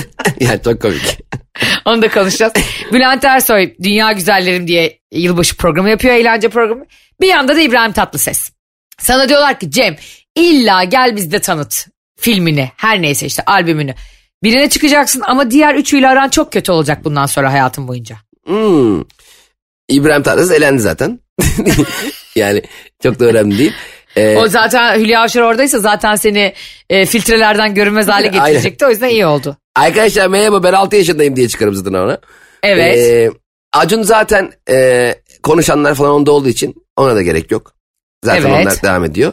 yani 0.40 0.60
çok 0.64 0.82
komik. 0.82 1.18
onu 1.84 2.02
da 2.02 2.10
konuşacağız. 2.10 2.52
Bülent 2.92 3.24
Ersoy 3.24 3.74
Dünya 3.82 4.12
Güzellerim 4.12 4.66
diye 4.66 4.98
yılbaşı 5.12 5.56
programı 5.56 5.90
yapıyor, 5.90 6.14
eğlence 6.14 6.48
programı. 6.48 6.84
Bir 7.20 7.28
yanda 7.28 7.56
da 7.56 7.60
İbrahim 7.60 7.92
Tatlıses. 7.92 8.50
Sana 8.98 9.28
diyorlar 9.28 9.58
ki 9.58 9.70
Cem 9.70 9.96
illa 10.36 10.84
gel 10.84 11.16
bizde 11.16 11.38
tanıt 11.38 11.86
filmini 12.20 12.70
her 12.76 13.02
neyse 13.02 13.26
işte 13.26 13.42
albümünü. 13.46 13.94
Birine 14.42 14.68
çıkacaksın 14.70 15.22
ama 15.26 15.50
diğer 15.50 15.74
üçüyle 15.74 16.08
aran 16.08 16.28
çok 16.28 16.52
kötü 16.52 16.72
olacak 16.72 17.04
bundan 17.04 17.26
sonra 17.26 17.52
hayatın 17.52 17.88
boyunca. 17.88 18.16
Hmm. 18.46 19.00
İbrahim 19.88 20.22
Tatlıses 20.22 20.56
elendi 20.56 20.82
zaten. 20.82 21.20
yani 22.36 22.62
çok 23.02 23.20
da 23.20 23.24
önemli 23.24 23.58
değil. 23.58 23.72
Ee, 24.16 24.36
O 24.36 24.48
zaten 24.48 24.98
Hülya 24.98 25.20
Avşar 25.22 25.40
oradaysa 25.42 25.78
zaten 25.78 26.16
seni 26.16 26.54
e, 26.90 27.06
filtrelerden 27.06 27.74
görünmez 27.74 28.08
hale 28.08 28.30
Aynen. 28.30 28.32
getirecekti. 28.46 28.86
O 28.86 28.90
yüzden 28.90 29.08
iyi 29.08 29.26
oldu. 29.26 29.56
arkadaşlar 29.76 30.26
merhaba 30.26 30.62
ben 30.62 30.72
6 30.72 30.96
yaşındayım 30.96 31.36
diye 31.36 31.48
çıkarım 31.48 31.74
zaten 31.74 31.92
ona. 31.92 32.18
Evet. 32.62 32.96
Ee, 32.98 33.30
Acun 33.72 34.02
zaten 34.02 34.52
e, 34.70 35.14
konuşanlar 35.42 35.94
falan 35.94 36.10
onda 36.10 36.32
olduğu 36.32 36.48
için 36.48 36.74
ona 36.96 37.14
da 37.16 37.22
gerek 37.22 37.50
yok. 37.50 37.74
Zaten 38.24 38.40
Evet. 38.50 38.60
onlar 38.66 38.82
devam 38.82 39.04
ediyor. 39.04 39.32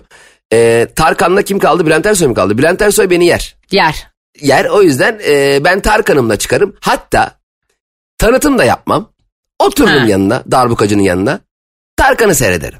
Ee, 0.53 0.87
Tarkan'la 0.95 1.41
kim 1.41 1.59
kaldı? 1.59 1.85
Bülent 1.85 2.05
Ersoy 2.05 2.27
mu 2.27 2.33
kaldı? 2.33 2.57
Bülent 2.57 2.81
Ersoy 2.81 3.09
beni 3.09 3.25
yer. 3.25 3.55
Yer. 3.71 4.07
Yer 4.41 4.65
o 4.65 4.81
yüzden 4.81 5.19
e, 5.27 5.63
ben 5.63 5.79
Tarkan'ımla 5.79 6.35
çıkarım. 6.35 6.75
Hatta 6.81 7.31
tanıtım 8.17 8.57
da 8.57 8.63
yapmam. 8.63 9.11
Otururum 9.59 9.99
Ha. 9.99 10.05
yanına, 10.07 10.43
darbukacının 10.51 11.01
yanına. 11.03 11.39
Tarkan'ı 11.97 12.35
seyrederim. 12.35 12.79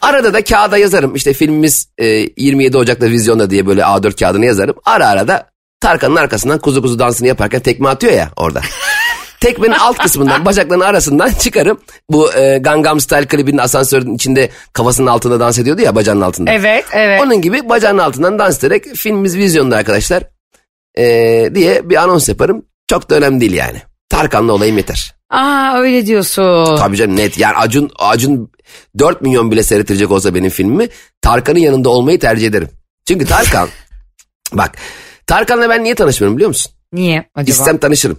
Arada 0.00 0.34
da 0.34 0.44
kağıda 0.44 0.78
yazarım. 0.78 1.14
İşte 1.14 1.32
filmimiz 1.32 1.88
e, 1.98 2.06
27 2.36 2.76
Ocak'ta 2.76 3.06
vizyonda 3.06 3.50
diye 3.50 3.66
böyle 3.66 3.80
A4 3.80 4.18
kağıdını 4.20 4.46
yazarım. 4.46 4.76
Ara 4.84 5.08
ara 5.08 5.28
da 5.28 5.50
Tarkan'ın 5.80 6.16
arkasından 6.16 6.58
kuzu 6.58 6.82
kuzu 6.82 6.98
dansını 6.98 7.28
yaparken 7.28 7.60
tekme 7.60 7.88
atıyor 7.88 8.12
ya 8.12 8.30
orada. 8.36 8.60
Tekmenin 9.40 9.74
alt 9.74 9.98
kısmından 9.98 10.44
bacaklarının 10.44 10.84
arasından 10.84 11.30
çıkarım. 11.40 11.80
Bu 12.10 12.32
e, 12.34 12.58
Gangnam 12.58 13.00
Style 13.00 13.26
klibinin 13.26 13.58
asansörün 13.58 14.14
içinde 14.14 14.50
kafasının 14.72 15.06
altında 15.06 15.40
dans 15.40 15.58
ediyordu 15.58 15.82
ya 15.82 15.94
bacağının 15.94 16.20
altında. 16.20 16.52
Evet, 16.52 16.84
evet. 16.92 17.20
Onun 17.24 17.42
gibi 17.42 17.68
bacağının 17.68 17.98
altından 17.98 18.38
dans 18.38 18.64
ederek 18.64 18.84
filmimiz 18.94 19.36
vizyonda 19.36 19.76
arkadaşlar 19.76 20.22
ee, 20.98 21.50
diye 21.54 21.90
bir 21.90 21.96
anons 21.96 22.28
yaparım. 22.28 22.66
Çok 22.90 23.10
da 23.10 23.14
önemli 23.14 23.40
değil 23.40 23.52
yani. 23.52 23.82
Tarkan'la 24.08 24.52
olayım 24.52 24.76
yeter. 24.76 25.14
Aa 25.30 25.78
öyle 25.78 26.06
diyorsun. 26.06 26.76
Tabii 26.76 26.96
canım 26.96 27.16
net. 27.16 27.38
Yani 27.38 27.56
Acun, 27.56 27.90
Acun 27.98 28.50
4 28.98 29.22
milyon 29.22 29.50
bile 29.50 29.62
seyrettirecek 29.62 30.10
olsa 30.10 30.34
benim 30.34 30.50
filmimi 30.50 30.88
Tarkan'ın 31.22 31.58
yanında 31.58 31.88
olmayı 31.88 32.18
tercih 32.18 32.46
ederim. 32.46 32.68
Çünkü 33.08 33.26
Tarkan 33.26 33.68
bak 34.52 34.76
Tarkan'la 35.26 35.70
ben 35.70 35.84
niye 35.84 35.94
tanışmıyorum 35.94 36.36
biliyor 36.36 36.48
musun? 36.48 36.72
Niye 36.92 37.30
acaba? 37.34 37.50
İstem 37.50 37.78
tanışırım. 37.78 38.18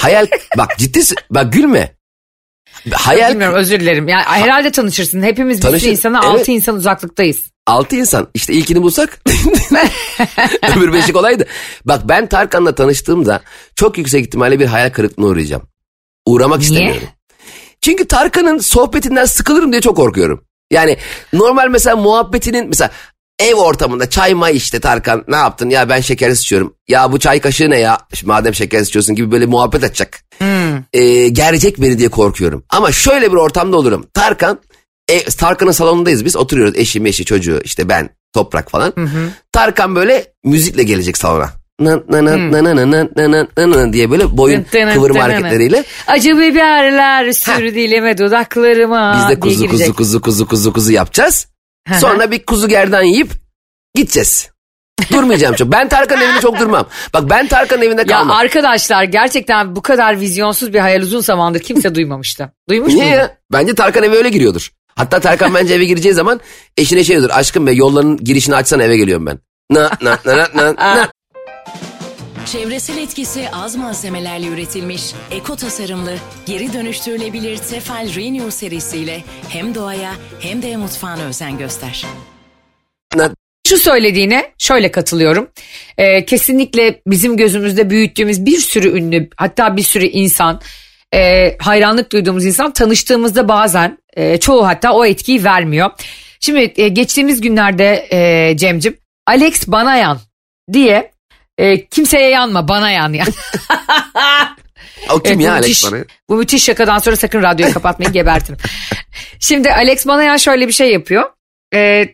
Hayal 0.00 0.26
bak 0.58 0.78
ciddi 0.78 1.00
bak 1.30 1.52
gülme. 1.52 1.96
Hayal 2.92 3.30
Bilmiyorum 3.30 3.56
özür 3.56 3.80
dilerim. 3.80 4.08
Yani 4.08 4.22
herhalde 4.24 4.70
tanışırsın. 4.72 5.22
Hepimiz 5.22 5.56
bir 5.58 5.62
Tanışır- 5.62 5.80
sürü 5.80 5.90
insana 5.90 6.20
evet. 6.24 6.40
altı 6.40 6.50
insan 6.50 6.74
uzaklıktayız. 6.76 7.38
Altı 7.66 7.96
insan 7.96 8.28
işte 8.34 8.52
ilkini 8.52 8.82
bulsak 8.82 9.18
öbür 10.76 10.92
beşi 10.92 11.12
kolaydı. 11.12 11.46
Bak 11.84 12.08
ben 12.08 12.26
Tarkan'la 12.26 12.74
tanıştığımda 12.74 13.40
çok 13.76 13.98
yüksek 13.98 14.26
ihtimalle 14.26 14.60
bir 14.60 14.66
hayal 14.66 14.90
kırıklığına 14.90 15.26
uğrayacağım. 15.26 15.62
Uğramak 16.26 16.58
Niye? 16.58 16.70
istemiyorum. 16.70 17.08
Çünkü 17.80 18.08
Tarkan'ın 18.08 18.58
sohbetinden 18.58 19.24
sıkılırım 19.24 19.72
diye 19.72 19.80
çok 19.80 19.96
korkuyorum. 19.96 20.44
Yani 20.70 20.96
normal 21.32 21.68
mesela 21.68 21.96
muhabbetinin 21.96 22.68
mesela 22.68 22.90
Ev 23.38 23.54
ortamında 23.54 24.10
çay 24.10 24.34
may 24.34 24.56
işte 24.56 24.80
Tarkan 24.80 25.24
ne 25.28 25.36
yaptın 25.36 25.70
ya 25.70 25.88
ben 25.88 26.00
şekersiz 26.00 26.40
içiyorum. 26.40 26.74
Ya 26.88 27.12
bu 27.12 27.18
çay 27.18 27.40
kaşığı 27.40 27.70
ne 27.70 27.78
ya 27.78 27.98
madem 28.24 28.54
şekersiz 28.54 28.88
içiyorsun 28.88 29.14
gibi 29.14 29.30
böyle 29.30 29.46
muhabbet 29.46 29.84
açacak. 29.84 30.24
Hmm. 30.38 30.76
Ee, 30.92 31.28
gelecek 31.28 31.80
beni 31.80 31.98
diye 31.98 32.08
korkuyorum. 32.08 32.64
Ama 32.70 32.92
şöyle 32.92 33.32
bir 33.32 33.36
ortamda 33.36 33.76
olurum. 33.76 34.06
Tarkan, 34.14 34.60
e, 35.08 35.24
Tarkan'ın 35.24 35.72
salonundayız 35.72 36.24
biz 36.24 36.36
oturuyoruz 36.36 36.76
eşi 36.76 37.02
eşi 37.04 37.24
çocuğu 37.24 37.60
işte 37.64 37.88
ben 37.88 38.10
toprak 38.32 38.70
falan. 38.70 38.92
Hı. 38.96 39.08
Tarkan 39.52 39.96
böyle 39.96 40.26
müzikle 40.44 40.82
gelecek 40.82 41.18
salona 41.18 41.52
diye 43.92 44.10
böyle 44.10 44.36
boyun 44.36 44.66
kıvırma 44.94 45.22
hareketleriyle. 45.22 45.84
Acı 46.06 46.38
biberler 46.38 47.32
sürdüleme 47.32 48.18
dudaklarıma. 48.18 49.18
Biz 49.18 49.36
de 49.36 49.40
kuzu 49.40 49.68
kuzu 49.68 49.94
kuzu 49.94 50.20
kuzu 50.20 50.46
kuzu 50.46 50.72
kuzu 50.72 50.92
yapacağız. 50.92 51.51
Sonra 52.00 52.30
bir 52.30 52.46
kuzu 52.46 52.68
gerdan 52.68 53.02
yiyip 53.02 53.30
gideceğiz. 53.94 54.50
Durmayacağım 55.12 55.54
çok. 55.54 55.72
Ben 55.72 55.88
Tarkan'ın 55.88 56.20
evinde 56.20 56.40
çok 56.40 56.58
durmam. 56.60 56.86
Bak 57.14 57.30
ben 57.30 57.48
Tarkan'ın 57.48 57.82
evinde 57.82 58.00
Ya 58.00 58.06
kalmam. 58.06 58.36
arkadaşlar 58.36 59.02
gerçekten 59.04 59.76
bu 59.76 59.82
kadar 59.82 60.20
vizyonsuz 60.20 60.72
bir 60.74 60.78
hayal 60.78 61.00
uzun 61.02 61.20
zamandır 61.20 61.60
kimse 61.60 61.94
duymamıştı. 61.94 62.52
Duymuş 62.68 62.94
Niye 62.94 63.06
ya? 63.06 63.36
Bence 63.52 63.74
Tarkan 63.74 64.02
eve 64.04 64.16
öyle 64.16 64.28
giriyordur. 64.28 64.70
Hatta 64.96 65.20
Tarkan 65.20 65.54
bence 65.54 65.74
eve 65.74 65.84
gireceği 65.84 66.14
zaman 66.14 66.40
eşine 66.76 67.04
şey 67.04 67.16
diyordur. 67.16 67.34
Aşkım 67.34 67.66
be 67.66 67.72
yolların 67.72 68.16
girişini 68.16 68.54
açsana 68.54 68.82
eve 68.82 68.96
geliyorum 68.96 69.26
ben. 69.26 69.38
Na 69.70 69.90
na 70.02 70.18
na 70.24 70.36
na 70.36 70.48
na 70.54 70.74
na. 70.76 71.08
Çevresel 72.46 72.98
etkisi 72.98 73.50
az 73.52 73.76
malzemelerle 73.76 74.46
üretilmiş, 74.46 75.02
eko 75.30 75.56
tasarımlı, 75.56 76.14
geri 76.46 76.72
dönüştürülebilir 76.72 77.56
Tefal 77.56 78.14
Renew 78.14 78.50
serisiyle 78.50 79.22
hem 79.48 79.74
doğaya 79.74 80.12
hem 80.40 80.62
de 80.62 80.76
mutfağına 80.76 81.22
özen 81.22 81.58
göster. 81.58 82.06
Şu 83.68 83.76
söylediğine 83.76 84.52
şöyle 84.58 84.90
katılıyorum. 84.90 85.48
Ee, 85.98 86.24
kesinlikle 86.24 87.00
bizim 87.06 87.36
gözümüzde 87.36 87.90
büyüttüğümüz 87.90 88.46
bir 88.46 88.58
sürü 88.58 88.98
ünlü 88.98 89.28
hatta 89.36 89.76
bir 89.76 89.82
sürü 89.82 90.06
insan 90.06 90.60
e, 91.14 91.56
hayranlık 91.58 92.12
duyduğumuz 92.12 92.44
insan 92.44 92.72
tanıştığımızda 92.72 93.48
bazen 93.48 93.98
e, 94.16 94.36
çoğu 94.36 94.66
hatta 94.66 94.92
o 94.92 95.04
etkiyi 95.04 95.44
vermiyor. 95.44 95.90
Şimdi 96.40 96.72
e, 96.76 96.88
geçtiğimiz 96.88 97.40
günlerde 97.40 98.08
e, 98.12 98.56
Cem'cim 98.56 98.96
Alex 99.26 99.68
Banayan 99.68 100.18
diye 100.72 101.12
e, 101.58 101.86
kimseye 101.86 102.28
yanma 102.28 102.68
bana 102.68 102.90
yan 102.90 103.12
ya. 103.12 103.24
O 105.10 105.18
kim 105.18 105.32
Evet, 105.32 105.44
ya 105.46 105.52
Alex 105.52 105.62
müthiş, 105.68 105.84
bana? 105.92 106.04
Bu 106.28 106.36
müthiş 106.36 106.64
şakadan 106.64 106.98
sonra 106.98 107.16
sakın 107.16 107.42
radyoyu 107.42 107.74
kapatmayın 107.74 108.12
gebertirim. 108.18 108.58
Şimdi 109.40 109.72
Alex 109.72 110.06
Banayan 110.06 110.36
şöyle 110.36 110.68
bir 110.68 110.72
şey 110.72 110.92
yapıyor. 110.92 111.30
Ee, 111.74 112.08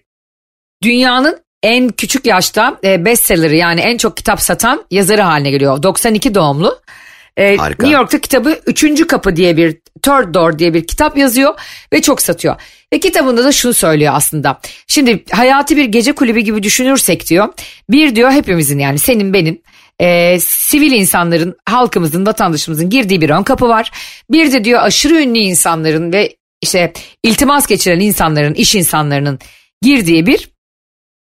dünyanın 0.83 1.43
en 1.63 1.89
küçük 1.89 2.27
yaşta 2.27 2.79
e, 2.85 3.05
bestseller'ı 3.05 3.57
yani 3.57 3.81
en 3.81 3.97
çok 3.97 4.17
kitap 4.17 4.41
satan 4.41 4.85
yazarı 4.91 5.23
haline 5.23 5.51
geliyor. 5.51 5.83
92 5.83 6.35
doğumlu. 6.35 6.81
Harika. 7.39 7.87
New 7.87 8.01
York'ta 8.01 8.21
kitabı 8.21 8.61
Üçüncü 8.67 9.07
Kapı 9.07 9.37
diye 9.37 9.57
bir 9.57 9.79
Third 10.03 10.35
Door 10.35 10.59
diye 10.59 10.75
bir 10.75 10.87
kitap 10.87 11.19
yazıyor 11.19 11.55
ve 11.93 12.03
çok 12.03 12.23
satıyor. 12.23 12.57
Ve 12.93 13.01
kitabında 13.01 13.45
da 13.45 13.53
şunu 13.53 13.75
söylüyor 13.75 14.13
aslında. 14.17 14.61
Şimdi 14.87 15.25
hayatı 15.31 15.77
bir 15.77 15.85
gece 15.85 16.13
kulübü 16.13 16.41
gibi 16.41 16.63
düşünürsek 16.63 17.31
diyor. 17.31 17.49
Bir 17.91 18.15
diyor 18.15 18.31
hepimizin 18.31 18.79
yani 18.79 18.99
senin 18.99 19.33
benim 19.33 19.61
e, 20.01 20.39
sivil 20.41 20.93
insanların, 20.93 21.57
halkımızın, 21.67 22.27
vatandaşımızın 22.27 22.91
girdiği 22.91 23.21
bir 23.21 23.31
ön 23.31 23.43
kapı 23.43 23.69
var. 23.69 23.91
Bir 24.31 24.53
de 24.53 24.65
diyor 24.65 24.83
aşırı 24.83 25.15
ünlü 25.15 25.39
insanların 25.39 26.13
ve 26.13 26.37
işte 26.63 26.93
iltimas 27.23 27.67
geçiren 27.67 28.01
insanların, 28.01 28.55
iş 28.55 28.75
insanlarının 28.75 29.39
girdiği 29.83 30.27
bir 30.27 30.51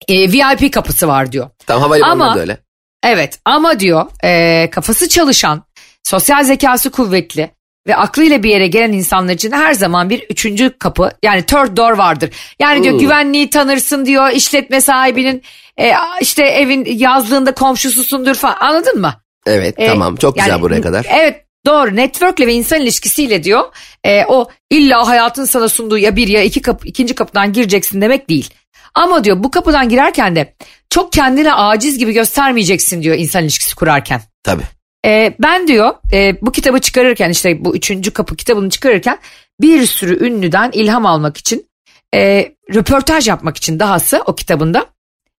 e, 0.08 0.32
VIP 0.32 0.74
kapısı 0.74 1.08
var 1.08 1.32
diyor. 1.32 1.50
Tamam 1.66 1.82
havalimanında 1.82 2.24
Ama- 2.24 2.36
da 2.36 2.40
öyle. 2.40 2.58
Evet 3.04 3.40
ama 3.44 3.80
diyor 3.80 4.06
e, 4.24 4.70
kafası 4.70 5.08
çalışan, 5.08 5.64
sosyal 6.04 6.44
zekası 6.44 6.90
kuvvetli 6.90 7.50
ve 7.86 7.96
aklıyla 7.96 8.42
bir 8.42 8.50
yere 8.50 8.66
gelen 8.66 8.92
insanlar 8.92 9.32
için 9.34 9.52
her 9.52 9.72
zaman 9.74 10.10
bir 10.10 10.20
üçüncü 10.30 10.78
kapı 10.78 11.10
yani 11.24 11.42
third 11.42 11.76
door 11.76 11.92
vardır. 11.92 12.30
Yani 12.60 12.82
diyor 12.82 12.92
Hmm. 12.94 13.00
güvenliği 13.00 13.50
tanırsın 13.50 14.06
diyor 14.06 14.30
işletme 14.30 14.80
sahibinin 14.80 15.42
e, 15.80 15.92
işte 16.20 16.42
evin 16.44 16.84
yazlığında 16.84 17.54
komşususundur 17.54 18.34
falan 18.34 18.56
anladın 18.60 19.00
mı? 19.00 19.14
Evet 19.46 19.74
E, 19.78 19.86
tamam 19.86 20.16
çok 20.16 20.34
güzel 20.34 20.48
yani- 20.50 20.62
buraya 20.62 20.80
kadar. 20.80 21.06
Evet 21.10 21.44
doğru 21.66 21.96
networkle 21.96 22.46
ve 22.46 22.52
insan 22.54 22.80
ilişkisiyle 22.80 23.44
diyor 23.44 23.64
e, 24.04 24.24
o 24.24 24.48
illa 24.70 25.08
hayatın 25.08 25.44
sana 25.44 25.68
sunduğu 25.68 25.98
ya 25.98 26.16
bir 26.16 26.28
ya 26.28 26.42
iki 26.42 26.62
kapı, 26.62 26.88
ikinci 26.88 27.14
kapıdan 27.14 27.52
gireceksin 27.52 28.00
demek 28.00 28.28
değil. 28.28 28.50
Ama 28.94 29.24
diyor 29.24 29.44
bu 29.44 29.50
kapıdan 29.50 29.88
girerken 29.88 30.36
de 30.36 30.54
çok 30.90 31.12
kendine 31.12 31.54
aciz 31.54 31.98
gibi 31.98 32.12
göstermeyeceksin 32.12 33.02
diyor 33.02 33.16
insan 33.16 33.42
ilişkisi 33.42 33.74
kurarken. 33.74 34.20
Tabii. 34.44 34.62
E, 35.06 35.34
ben 35.38 35.68
diyor 35.68 35.94
e, 36.12 36.36
bu 36.42 36.52
kitabı 36.52 36.80
çıkarırken 36.80 37.30
işte 37.30 37.64
bu 37.64 37.76
üçüncü 37.76 38.10
kapı 38.10 38.36
kitabını 38.36 38.70
çıkarırken 38.70 39.18
bir 39.60 39.86
sürü 39.86 40.26
ünlüden 40.26 40.70
ilham 40.72 41.06
almak 41.06 41.36
için 41.36 41.66
e, 42.14 42.52
röportaj 42.74 43.28
yapmak 43.28 43.56
için 43.56 43.80
dahası 43.80 44.22
o 44.26 44.34
kitabında 44.34 44.86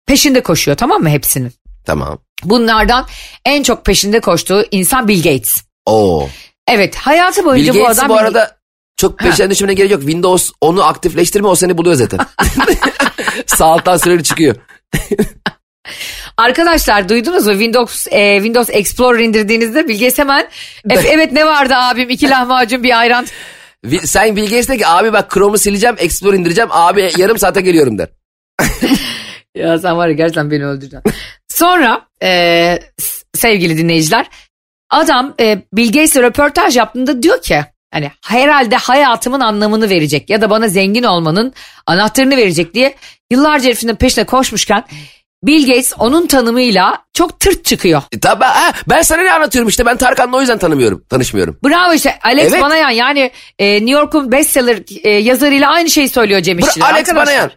peşinde 0.06 0.44
koşuyor 0.44 0.78
tamam 0.78 1.02
mı 1.02 1.10
hepsinin. 1.10 1.52
Tamam. 1.86 2.20
Bunlardan 2.44 3.06
en 3.46 3.64
çok 3.64 3.86
peşinde 3.86 4.20
koştuğu 4.20 4.64
insan 4.72 5.08
Bill 5.08 5.24
Gates. 5.24 5.64
Oo. 5.86 6.30
Evet 6.68 6.96
hayatı 6.96 7.42
Bill 7.42 7.46
boyunca 7.46 7.76
bu 7.76 7.88
adam 7.88 8.10
bu 8.10 8.18
arada 8.18 8.58
çok 8.98 9.20
peşinden 9.20 9.50
düşmene 9.50 9.74
gerek 9.74 9.92
yok. 9.92 10.02
Windows 10.02 10.52
onu 10.62 10.84
aktifleştirme 10.84 11.48
o 11.48 11.56
seni 11.56 11.78
buluyor 11.78 11.96
zaten. 11.96 12.20
Sağ 13.46 13.66
alttan 13.66 13.98
süreli 13.98 14.24
çıkıyor. 14.24 14.56
Arkadaşlar 16.38 17.10
duydunuz 17.10 17.46
mu 17.46 17.52
Windows 17.52 18.08
e, 18.12 18.36
Windows 18.36 18.70
Explorer 18.70 19.20
indirdiğinizde 19.20 19.88
Bill 19.88 20.00
Gates 20.00 20.18
hemen 20.20 20.48
"E- 20.90 20.94
evet 21.00 21.32
ne 21.32 21.46
vardı 21.46 21.74
abim 21.76 22.10
iki 22.10 22.30
lahmacun 22.30 22.84
bir 22.84 23.00
ayran. 23.00 23.26
Sen 24.04 24.36
Bill 24.36 24.44
Gates'e 24.44 24.78
ki 24.78 24.88
abi 24.88 25.14
bak 25.14 25.32
Chrome'u 25.34 25.58
sileceğim, 25.58 25.96
Explorer 26.00 26.38
indireceğim. 26.38 26.70
Abi 26.72 27.12
yarım 27.18 27.38
saate 27.38 27.62
geliyorum 27.62 27.98
der. 27.98 28.08
Ya 29.56 29.80
sen 29.80 29.98
var 29.98 30.08
ya 30.08 30.14
gerçekten 30.14 30.52
beni 30.52 30.66
öldüreceksin. 30.66 31.14
Sonra 31.48 32.02
e, 32.24 32.80
sevgili 33.34 33.78
dinleyiciler 33.78 34.26
adam 34.90 35.34
e, 35.40 35.62
Bill 35.74 35.86
Gates'le 35.88 36.16
röportaj 36.16 36.78
yaptığında 36.78 37.24
diyor 37.24 37.42
ki 37.42 37.66
hani 37.94 38.12
herhalde 38.26 38.76
hayatımın 38.76 39.40
anlamını 39.40 39.90
verecek 39.90 40.30
ya 40.30 40.42
da 40.42 40.50
bana 40.50 40.68
zengin 40.68 41.04
olmanın 41.04 41.54
anahtarını 41.86 42.38
verecek 42.38 42.74
diye 42.74 42.96
yıllarca 43.32 43.66
herifin 43.66 43.96
peşine 43.96 44.24
koşmuşken 44.24 44.84
Bill 45.44 45.68
Gates 45.68 45.94
onun 46.00 46.28
tanımıyla 46.28 46.98
çok 47.14 47.40
tırt 47.40 47.66
çıkıyor. 47.66 48.02
E, 48.12 48.20
tabi, 48.20 48.44
ha, 48.44 48.74
ben 48.90 49.02
sana 49.02 49.22
ne 49.22 49.32
anlatıyorum 49.34 49.70
işte 49.70 49.86
ben 49.86 49.98
Tarkan'la 49.98 50.38
o 50.38 50.40
yüzden 50.40 50.58
tanımıyorum, 50.58 51.04
tanışmıyorum. 51.10 51.58
Bravo 51.66 51.94
işte 51.94 52.20
Alex 52.24 52.52
Evet. 52.52 52.62
Banayan 52.62 52.90
yani 52.90 53.32
e, 53.60 53.74
New 53.76 53.92
York'un 53.92 54.32
bestseller 54.32 54.80
e, 55.04 55.10
yazarıyla 55.10 55.70
aynı 55.72 55.90
şeyi 55.90 56.10
söylüyor 56.10 56.42
Cem 56.42 56.60
Bur- 56.60 56.68
İşçiler. 56.68 56.86
Alex 56.86 57.10
Arkadaşlar, 57.10 57.26
bana 57.26 57.32
yan. 57.32 57.52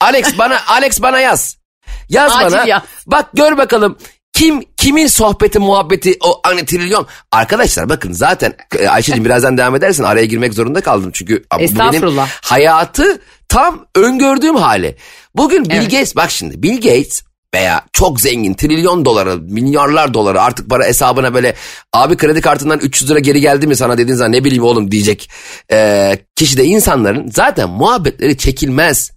Alex 0.00 0.38
bana 0.38 0.58
Alex 0.66 1.02
bana 1.02 1.18
yaz. 1.20 1.56
Yaz 2.08 2.32
Acil 2.36 2.56
bana. 2.56 2.66
yaz. 2.66 2.82
Bak 3.06 3.26
gör 3.34 3.58
bakalım 3.58 3.98
kim 4.32 4.62
kimin 4.76 5.06
sohbeti 5.06 5.58
muhabbeti 5.58 6.16
o 6.24 6.40
hani 6.42 6.64
trilyon. 6.66 7.06
Arkadaşlar 7.32 7.88
bakın 7.88 8.12
zaten 8.12 8.54
e, 8.78 8.88
Ayşe'cim 8.88 9.24
birazdan 9.24 9.58
devam 9.58 9.74
edersin 9.76 10.02
araya 10.04 10.24
girmek 10.24 10.54
zorunda 10.54 10.80
kaldım 10.80 11.10
çünkü 11.14 11.44
bu 11.54 11.58
benim 11.58 11.64
Estağfurullah. 11.64 12.28
hayatı 12.42 13.22
tam 13.48 13.86
öngördüğüm 13.94 14.56
hali. 14.56 14.96
Bugün 15.34 15.64
Bill 15.64 15.74
Evet. 15.76 15.90
Gates 15.90 16.16
bak 16.16 16.30
şimdi 16.30 16.62
Bill 16.62 16.74
Gates 16.76 17.22
veya 17.54 17.84
çok 17.92 18.20
zengin 18.20 18.54
trilyon 18.54 19.04
doları 19.04 19.38
milyarlar 19.38 20.14
doları 20.14 20.42
artık 20.42 20.70
para 20.70 20.84
hesabına 20.84 21.34
böyle 21.34 21.54
abi 21.92 22.16
kredi 22.16 22.40
kartından 22.40 22.78
300 22.78 23.10
lira 23.10 23.18
geri 23.18 23.40
geldi 23.40 23.66
mi 23.66 23.76
sana 23.76 23.98
dediğin 23.98 24.16
zaman 24.16 24.32
ne 24.32 24.44
bileyim 24.44 24.64
oğlum 24.64 24.90
diyecek 24.90 25.30
e, 25.72 26.18
kişi 26.36 26.56
de 26.56 26.64
insanların 26.64 27.30
zaten 27.30 27.70
muhabbetleri 27.70 28.36
çekilmez. 28.36 29.10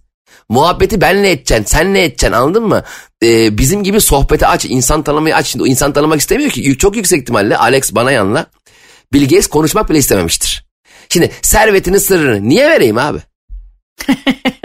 Muhabbeti 0.48 1.00
benle 1.00 1.30
edeceksin, 1.30 1.64
senle 1.64 2.04
edeceksin 2.04 2.32
anladın 2.32 2.62
mı? 2.62 2.82
Ee, 3.22 3.58
bizim 3.58 3.82
gibi 3.82 4.00
sohbeti 4.00 4.46
aç, 4.46 4.64
insan 4.64 5.02
tanımayı 5.02 5.36
aç. 5.36 5.46
Şimdi 5.46 5.62
o 5.62 5.66
insan 5.66 5.92
tanımak 5.92 6.20
istemiyor 6.20 6.50
ki. 6.50 6.78
Çok 6.78 6.96
yüksek 6.96 7.22
ihtimalle 7.22 7.56
Alex 7.56 7.94
Banayan'la 7.94 8.46
Bill 9.12 9.22
Gates 9.22 9.46
konuşmak 9.46 9.90
bile 9.90 9.98
istememiştir. 9.98 10.66
Şimdi 11.08 11.30
servetinin 11.42 11.98
sırrını 11.98 12.48
niye 12.48 12.70
vereyim 12.70 12.98
abi? 12.98 13.18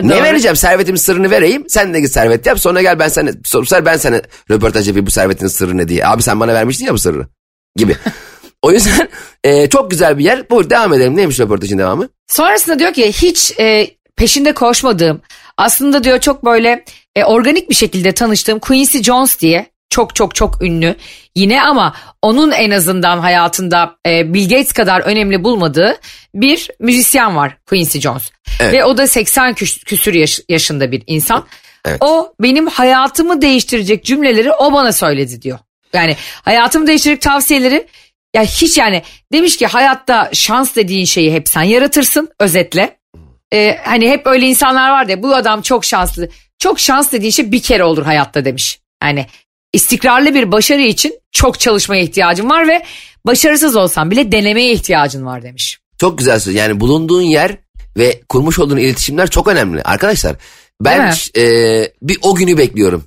Ne 0.01 0.23
vereceğim? 0.23 0.55
Servetimin 0.55 0.97
sırrını 0.97 1.31
vereyim. 1.31 1.65
Sen 1.67 1.93
de 1.93 2.00
git 2.00 2.11
servet 2.11 2.45
yap. 2.45 2.59
Sonra 2.59 2.81
gel 2.81 3.00
ben 3.00 3.07
sana, 3.07 3.31
sonra 3.45 3.85
ben 3.85 3.97
sana 3.97 4.21
röportaj 4.51 4.88
yapayım 4.88 5.05
bu 5.05 5.11
servetin 5.11 5.47
sırrı 5.47 5.77
ne 5.77 5.88
diye. 5.88 6.07
Abi 6.07 6.23
sen 6.23 6.39
bana 6.39 6.53
vermiştin 6.53 6.85
ya 6.85 6.93
bu 6.93 7.00
sırrı 7.00 7.27
gibi. 7.75 7.95
o 8.61 8.71
yüzden 8.71 9.09
e, 9.43 9.69
çok 9.69 9.91
güzel 9.91 10.17
bir 10.17 10.23
yer. 10.23 10.50
Buyur 10.50 10.69
devam 10.69 10.93
edelim. 10.93 11.17
Neymiş 11.17 11.39
röportajın 11.39 11.77
devamı? 11.77 12.09
Sonrasında 12.27 12.79
diyor 12.79 12.93
ki 12.93 13.11
hiç 13.11 13.59
e, 13.59 13.88
peşinde 14.15 14.53
koşmadığım 14.53 15.21
aslında 15.57 16.03
diyor 16.03 16.19
çok 16.19 16.45
böyle 16.45 16.85
e, 17.15 17.23
organik 17.23 17.69
bir 17.69 17.75
şekilde 17.75 18.11
tanıştığım 18.11 18.59
Quincy 18.59 18.97
Jones 18.97 19.39
diye 19.39 19.71
çok 19.91 20.15
çok 20.15 20.36
çok 20.36 20.62
ünlü 20.62 20.95
yine 21.36 21.62
ama 21.63 21.95
onun 22.21 22.51
en 22.51 22.71
azından 22.71 23.19
hayatında 23.19 23.95
e, 24.07 24.33
Bill 24.33 24.50
Gates 24.50 24.71
kadar 24.74 25.01
önemli 25.01 25.43
bulmadığı 25.43 25.98
bir 26.36 26.69
müzisyen 26.79 27.36
var 27.36 27.57
Quincy 27.65 28.00
Jones. 28.00 28.31
Evet. 28.60 28.74
Ve 28.74 28.86
o 28.86 28.98
da 28.98 29.07
80 29.07 29.53
küs- 29.53 29.83
küsür 29.86 30.13
yaş- 30.13 30.39
yaşında 30.50 30.91
bir 30.91 31.03
insan. 31.07 31.45
Evet. 31.86 31.98
O 32.01 32.33
benim 32.41 32.67
hayatımı 32.67 33.41
değiştirecek 33.41 34.05
cümleleri 34.05 34.51
o 34.51 34.74
bana 34.74 34.91
söyledi 34.91 35.41
diyor. 35.41 35.60
Yani 35.93 36.15
hayatımı 36.41 36.88
değiştirecek 36.88 37.21
tavsiyeleri 37.21 37.88
ya 38.36 38.43
hiç 38.43 38.77
yani 38.77 39.03
demiş 39.33 39.57
ki 39.57 39.67
hayatta 39.67 40.29
şans 40.33 40.75
dediğin 40.75 41.05
şeyi 41.05 41.33
hep 41.33 41.50
sen 41.50 41.62
yaratırsın 41.62 42.29
özetle. 42.39 42.98
Ee, 43.53 43.77
hani 43.86 44.10
hep 44.10 44.27
öyle 44.27 44.45
insanlar 44.45 44.89
var 44.89 45.07
ya 45.07 45.24
bu 45.24 45.36
adam 45.36 45.62
çok 45.62 45.86
şanslı. 45.86 46.29
Çok 46.60 46.79
şans 46.79 47.12
dediğin 47.12 47.31
şey 47.31 47.51
bir 47.51 47.62
kere 47.62 47.83
olur 47.83 48.03
hayatta 48.05 48.45
demiş. 48.45 48.79
Yani 49.03 49.25
istikrarlı 49.74 50.36
bir 50.36 50.51
başarı 50.51 50.82
için 50.82 51.13
çok 51.32 51.60
çalışmaya 51.60 52.01
ihtiyacın 52.01 52.50
var 52.50 52.68
ve 52.68 52.84
başarısız 53.25 53.75
olsan 53.75 54.12
bile 54.12 54.32
denemeye 54.32 54.74
ihtiyacın 54.74 55.25
var 55.25 55.44
demiş. 55.44 55.80
Çok 55.98 56.18
güzel 56.18 56.40
söz. 56.40 56.56
Yani 56.56 56.80
bulunduğun 56.80 57.22
yer 57.22 57.58
ve 57.98 58.22
kurmuş 58.30 58.60
olduğun 58.60 58.78
iletişimler 58.78 59.30
çok 59.30 59.48
önemli. 59.48 59.82
Arkadaşlar 59.82 60.36
ben 60.82 61.13
e, 61.38 61.44
bir 62.01 62.18
o 62.22 62.36
günü 62.36 62.58
bekliyorum. 62.58 63.04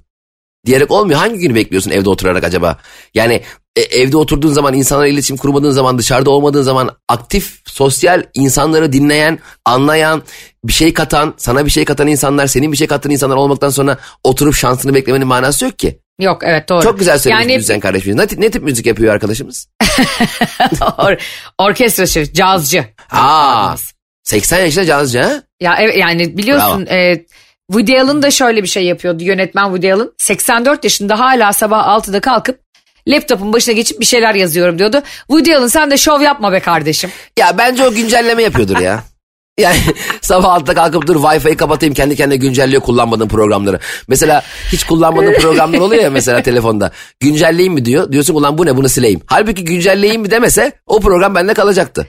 diyerek 0.66 0.90
olmuyor. 0.90 1.18
Hangi 1.18 1.38
günü 1.38 1.54
bekliyorsun 1.54 1.90
evde 1.90 2.08
oturarak 2.08 2.44
acaba? 2.44 2.78
Yani 3.14 3.42
e, 3.76 3.80
evde 3.80 4.16
oturduğun 4.16 4.52
zaman 4.52 4.74
insanlarla 4.74 5.08
iletişim 5.08 5.36
kurmadığın 5.36 5.70
zaman 5.70 5.98
dışarıda 5.98 6.30
olmadığın 6.30 6.62
zaman 6.62 6.90
aktif 7.08 7.60
sosyal 7.66 8.22
insanları 8.34 8.92
dinleyen 8.92 9.38
anlayan 9.64 10.22
bir 10.64 10.72
şey 10.72 10.94
katan 10.94 11.34
sana 11.36 11.66
bir 11.66 11.70
şey 11.70 11.84
katan 11.84 12.06
insanlar 12.06 12.46
senin 12.46 12.72
bir 12.72 12.76
şey 12.76 12.86
katan 12.86 13.12
insanlar 13.12 13.36
olmaktan 13.36 13.70
sonra 13.70 13.98
oturup 14.24 14.54
şansını 14.54 14.94
beklemenin 14.94 15.26
manası 15.26 15.64
yok 15.64 15.78
ki. 15.78 15.98
Yok 16.20 16.42
evet 16.44 16.68
doğru. 16.68 16.82
Çok 16.82 16.98
güzel 16.98 17.18
söylemiş 17.18 17.42
Yani 17.42 17.54
müzisyen 17.54 17.80
kardeşimiz. 17.80 18.16
Ne, 18.16 18.42
ne 18.42 18.50
tip 18.50 18.62
müzik 18.62 18.86
yapıyor 18.86 19.14
arkadaşımız? 19.14 19.68
or, 20.98 21.16
orkestra 21.58 22.06
şefi, 22.06 22.34
cazcı. 22.34 22.84
Aa 23.10 23.76
80 24.22 24.58
yaşında 24.58 24.84
cazcı 24.84 25.22
ha? 25.22 25.42
Ya 25.60 25.76
evet 25.80 25.96
yani 25.96 26.38
biliyorsun 26.38 26.86
e, 26.86 27.24
Woody 27.70 28.00
Allen 28.00 28.22
da 28.22 28.30
şöyle 28.30 28.62
bir 28.62 28.68
şey 28.68 28.84
yapıyordu 28.84 29.24
yönetmen 29.24 29.64
Woody 29.64 29.92
Allen. 29.92 30.10
84 30.18 30.84
yaşında 30.84 31.18
hala 31.18 31.52
sabah 31.52 31.86
6'da 31.86 32.20
kalkıp 32.20 32.60
laptopun 33.08 33.52
başına 33.52 33.74
geçip 33.74 34.00
bir 34.00 34.04
şeyler 34.04 34.34
yazıyorum 34.34 34.78
diyordu. 34.78 35.02
Woody 35.18 35.56
Allen 35.56 35.66
sen 35.66 35.90
de 35.90 35.96
şov 35.96 36.20
yapma 36.20 36.52
be 36.52 36.60
kardeşim. 36.60 37.10
Ya 37.38 37.58
bence 37.58 37.86
o 37.86 37.94
güncelleme 37.94 38.42
yapıyordur 38.42 38.78
ya. 38.78 39.04
Yani 39.58 39.76
sabah 40.20 40.52
altta 40.52 40.74
kalkıp 40.74 41.06
dur 41.06 41.16
Wi-Fi'yi 41.16 41.56
kapatayım 41.56 41.94
kendi 41.94 42.16
kendine 42.16 42.36
güncelliyor 42.36 42.82
kullanmadığım 42.82 43.28
programları. 43.28 43.78
Mesela 44.08 44.42
hiç 44.72 44.84
kullanmadığım 44.84 45.34
programlar 45.34 45.78
oluyor 45.78 46.02
ya 46.02 46.10
mesela 46.10 46.42
telefonda. 46.42 46.90
Güncelleyeyim 47.20 47.72
mi 47.72 47.84
diyor. 47.84 48.12
Diyorsun 48.12 48.34
ulan 48.34 48.58
bu 48.58 48.66
ne 48.66 48.76
bunu 48.76 48.88
sileyim. 48.88 49.20
Halbuki 49.26 49.64
güncelleyeyim 49.64 50.22
mi 50.22 50.30
demese 50.30 50.72
o 50.86 51.00
program 51.00 51.34
bende 51.34 51.54
kalacaktı. 51.54 52.06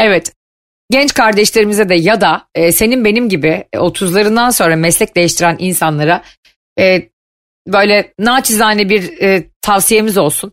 Evet. 0.00 0.32
Genç 0.90 1.14
kardeşlerimize 1.14 1.88
de 1.88 1.94
ya 1.94 2.20
da 2.20 2.46
e, 2.54 2.72
senin 2.72 3.04
benim 3.04 3.28
gibi 3.28 3.64
e, 3.72 3.76
30'larından 3.76 4.52
sonra 4.52 4.76
meslek 4.76 5.16
değiştiren 5.16 5.56
insanlara 5.58 6.22
e, 6.78 7.08
böyle 7.66 8.12
naçizane 8.18 8.88
bir 8.88 9.22
e, 9.22 9.44
tavsiyemiz 9.62 10.18
olsun. 10.18 10.52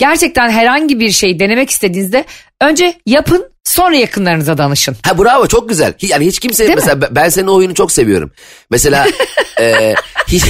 Gerçekten 0.00 0.50
herhangi 0.50 1.00
bir 1.00 1.10
şey 1.10 1.38
denemek 1.38 1.70
istediğinizde 1.70 2.24
önce 2.60 2.94
yapın 3.06 3.46
sonra 3.64 3.96
yakınlarınıza 3.96 4.58
danışın. 4.58 4.96
Ha 5.02 5.18
bravo 5.18 5.46
çok 5.46 5.68
güzel. 5.68 5.94
Yani 6.00 6.26
hiç 6.26 6.38
kimse 6.38 6.58
Değil 6.58 6.70
mi? 6.70 6.74
mesela 6.76 7.00
ben- 7.00 7.14
ben 7.14 7.28
senin 7.28 7.46
o 7.46 7.54
oyunu 7.54 7.74
çok 7.74 7.92
seviyorum. 7.92 8.30
Mesela 8.70 9.06
e, 9.60 9.94
hiç, 10.28 10.44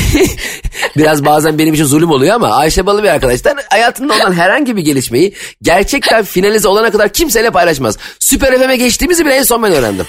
biraz 0.96 1.24
bazen 1.24 1.58
benim 1.58 1.74
için 1.74 1.84
zulüm 1.84 2.10
oluyor 2.10 2.34
ama 2.34 2.56
Ayşe 2.56 2.86
Balı 2.86 3.02
bir 3.02 3.08
arkadaşlar 3.08 3.54
hayatında 3.70 4.14
olan 4.14 4.32
herhangi 4.32 4.76
bir 4.76 4.82
gelişmeyi 4.82 5.34
gerçekten 5.62 6.24
finalize 6.24 6.68
olana 6.68 6.90
kadar 6.90 7.12
kimseyle 7.12 7.50
paylaşmaz. 7.50 7.98
Süper 8.18 8.58
FM'e 8.58 8.76
geçtiğimizi 8.76 9.26
bile 9.26 9.34
en 9.34 9.42
son 9.42 9.62
ben 9.62 9.72
öğrendim. 9.72 10.06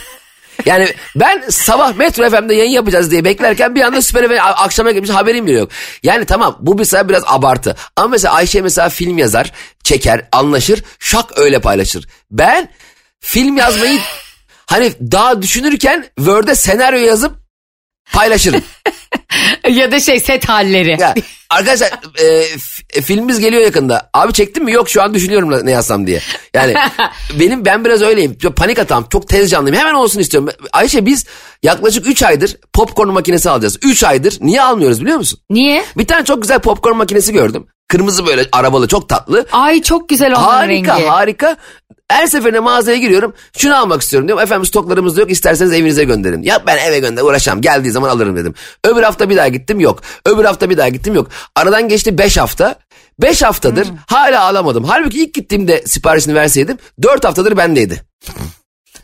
Yani 0.66 0.88
ben 1.16 1.44
sabah 1.50 1.96
Metro 1.96 2.30
FM'de 2.30 2.56
yayın 2.56 2.72
yapacağız 2.72 3.12
diye 3.12 3.26
beklerken 3.26 3.76
bir 3.76 3.82
anda 3.82 4.02
Süper 4.02 4.28
FM 4.28 4.34
akşama 4.42 4.92
gelmiş 4.92 5.10
haberim 5.10 5.48
bile 5.48 5.60
yok. 5.60 5.70
Yani 6.04 6.26
tamam 6.26 6.58
bu 6.60 6.76
mesela 6.76 7.10
biraz 7.10 7.24
abartı. 7.26 7.76
Ama 7.96 8.08
mesela 8.08 8.34
Ayşe 8.34 8.62
mesela 8.62 8.90
film 8.90 9.18
yazar, 9.18 9.52
çeker, 9.84 10.28
anlaşır, 10.32 10.84
şak 11.00 11.38
öyle 11.38 11.62
paylaşır. 11.62 12.08
Ben 12.32 12.70
film 13.20 13.58
yazmayı 13.58 14.00
hani 14.66 14.94
daha 15.12 15.42
düşünürken 15.42 16.06
Word'e 16.16 16.56
senaryo 16.56 17.00
yazıp 17.00 17.41
paylaşırım. 18.14 18.62
ya 19.70 19.92
da 19.92 20.00
şey 20.00 20.20
set 20.20 20.50
halleri. 20.50 20.98
Ya, 21.02 21.16
arkadaşlar 21.50 21.90
e, 22.18 22.44
f- 22.58 23.02
filmimiz 23.02 23.40
geliyor 23.40 23.62
yakında. 23.62 24.10
Abi 24.14 24.34
çektin 24.34 24.64
mi? 24.64 24.72
Yok 24.72 24.90
şu 24.90 25.02
an 25.02 25.14
düşünüyorum 25.14 25.66
ne 25.66 25.72
yazsam 25.72 26.08
diye. 26.08 26.22
Yani 26.54 26.74
benim 27.40 27.66
ben 27.66 27.86
biraz 27.86 28.02
öyleyim. 28.02 28.38
Panik 28.56 28.80
atan, 28.80 29.06
çok 29.12 29.28
tez 29.30 29.52
canlıyım. 29.52 29.78
Hemen 29.80 29.94
olsun 29.94 30.20
istiyorum. 30.20 30.50
Ayşe 30.74 31.06
biz 31.06 31.26
yaklaşık 31.64 32.08
3 32.08 32.24
aydır 32.24 32.58
popcorn 32.74 33.10
makinesi 33.10 33.50
alacağız. 33.50 33.78
3 33.84 34.04
aydır. 34.04 34.38
Niye 34.42 34.62
almıyoruz 34.62 35.02
biliyor 35.02 35.18
musun? 35.18 35.40
Niye? 35.50 35.86
Bir 35.98 36.08
tane 36.08 36.26
çok 36.26 36.42
güzel 36.42 36.60
popcorn 36.60 36.96
makinesi 36.96 37.34
gördüm. 37.34 37.68
Kırmızı 37.92 38.26
böyle 38.26 38.46
arabalı 38.52 38.88
çok 38.88 39.10
tatlı. 39.10 39.46
Ay 39.52 39.82
çok 39.82 40.10
güzel 40.10 40.34
Harika 40.34 40.96
rengi. 40.98 41.08
harika. 41.08 41.58
Her 42.10 42.28
seferinde 42.28 42.60
mağazaya 42.60 42.98
giriyorum. 42.98 43.34
Şunu 43.58 43.78
almak 43.78 44.02
istiyorum 44.02 44.28
diyorum. 44.28 44.44
Efendim 44.44 44.66
stoklarımız 44.66 45.18
yok 45.18 45.32
isterseniz 45.32 45.74
evinize 45.74 46.04
gönderin. 46.04 46.44
Ya 46.44 46.64
ben 46.68 46.78
eve 46.78 47.00
gönder 47.00 47.22
uğraşamam. 47.22 47.62
Geldiği 47.62 47.92
zaman 47.92 48.10
alırım 48.10 48.38
dedim. 48.38 48.54
Öbür 48.84 49.04
hafta 49.04 49.30
bir 49.30 49.38
daha 49.38 49.48
gittim 49.48 49.80
yok. 49.80 50.02
Öbür 50.26 50.46
hafta 50.46 50.70
bir 50.70 50.78
daha 50.78 50.90
gittim 50.90 51.16
yok. 51.16 51.28
Aradan 51.56 51.88
geçti 51.88 52.18
5 52.18 52.38
hafta. 52.38 52.76
5 53.22 53.42
haftadır 53.44 53.88
hala 54.08 54.42
alamadım. 54.42 54.84
Halbuki 54.84 55.24
ilk 55.24 55.34
gittiğimde 55.34 55.84
siparişini 55.86 56.36
verseydim 56.36 56.78
4 57.02 57.24
haftadır 57.26 57.58
bendeydi. 57.58 58.04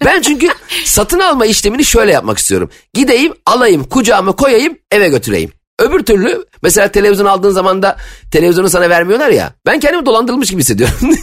Ben 0.06 0.22
çünkü 0.22 0.48
satın 0.86 1.20
alma 1.20 1.46
işlemini 1.46 1.86
şöyle 1.86 2.12
yapmak 2.12 2.38
istiyorum. 2.38 2.70
Gideyim 2.94 3.34
alayım 3.46 3.84
kucağıma 3.84 4.32
koyayım 4.32 4.78
eve 4.92 5.10
götüreyim. 5.10 5.52
Öbür 5.80 6.00
türlü 6.00 6.46
mesela 6.64 6.88
televizyon 6.92 7.26
aldığın 7.26 7.50
zaman 7.52 7.82
da 7.84 7.98
televizyonu 8.32 8.70
sana 8.70 8.90
vermiyorlar 8.90 9.30
ya. 9.30 9.54
Ben 9.66 9.80
kendimi 9.80 10.06
dolandırılmış 10.06 10.50
gibi 10.52 10.62
hissediyorum. 10.62 10.96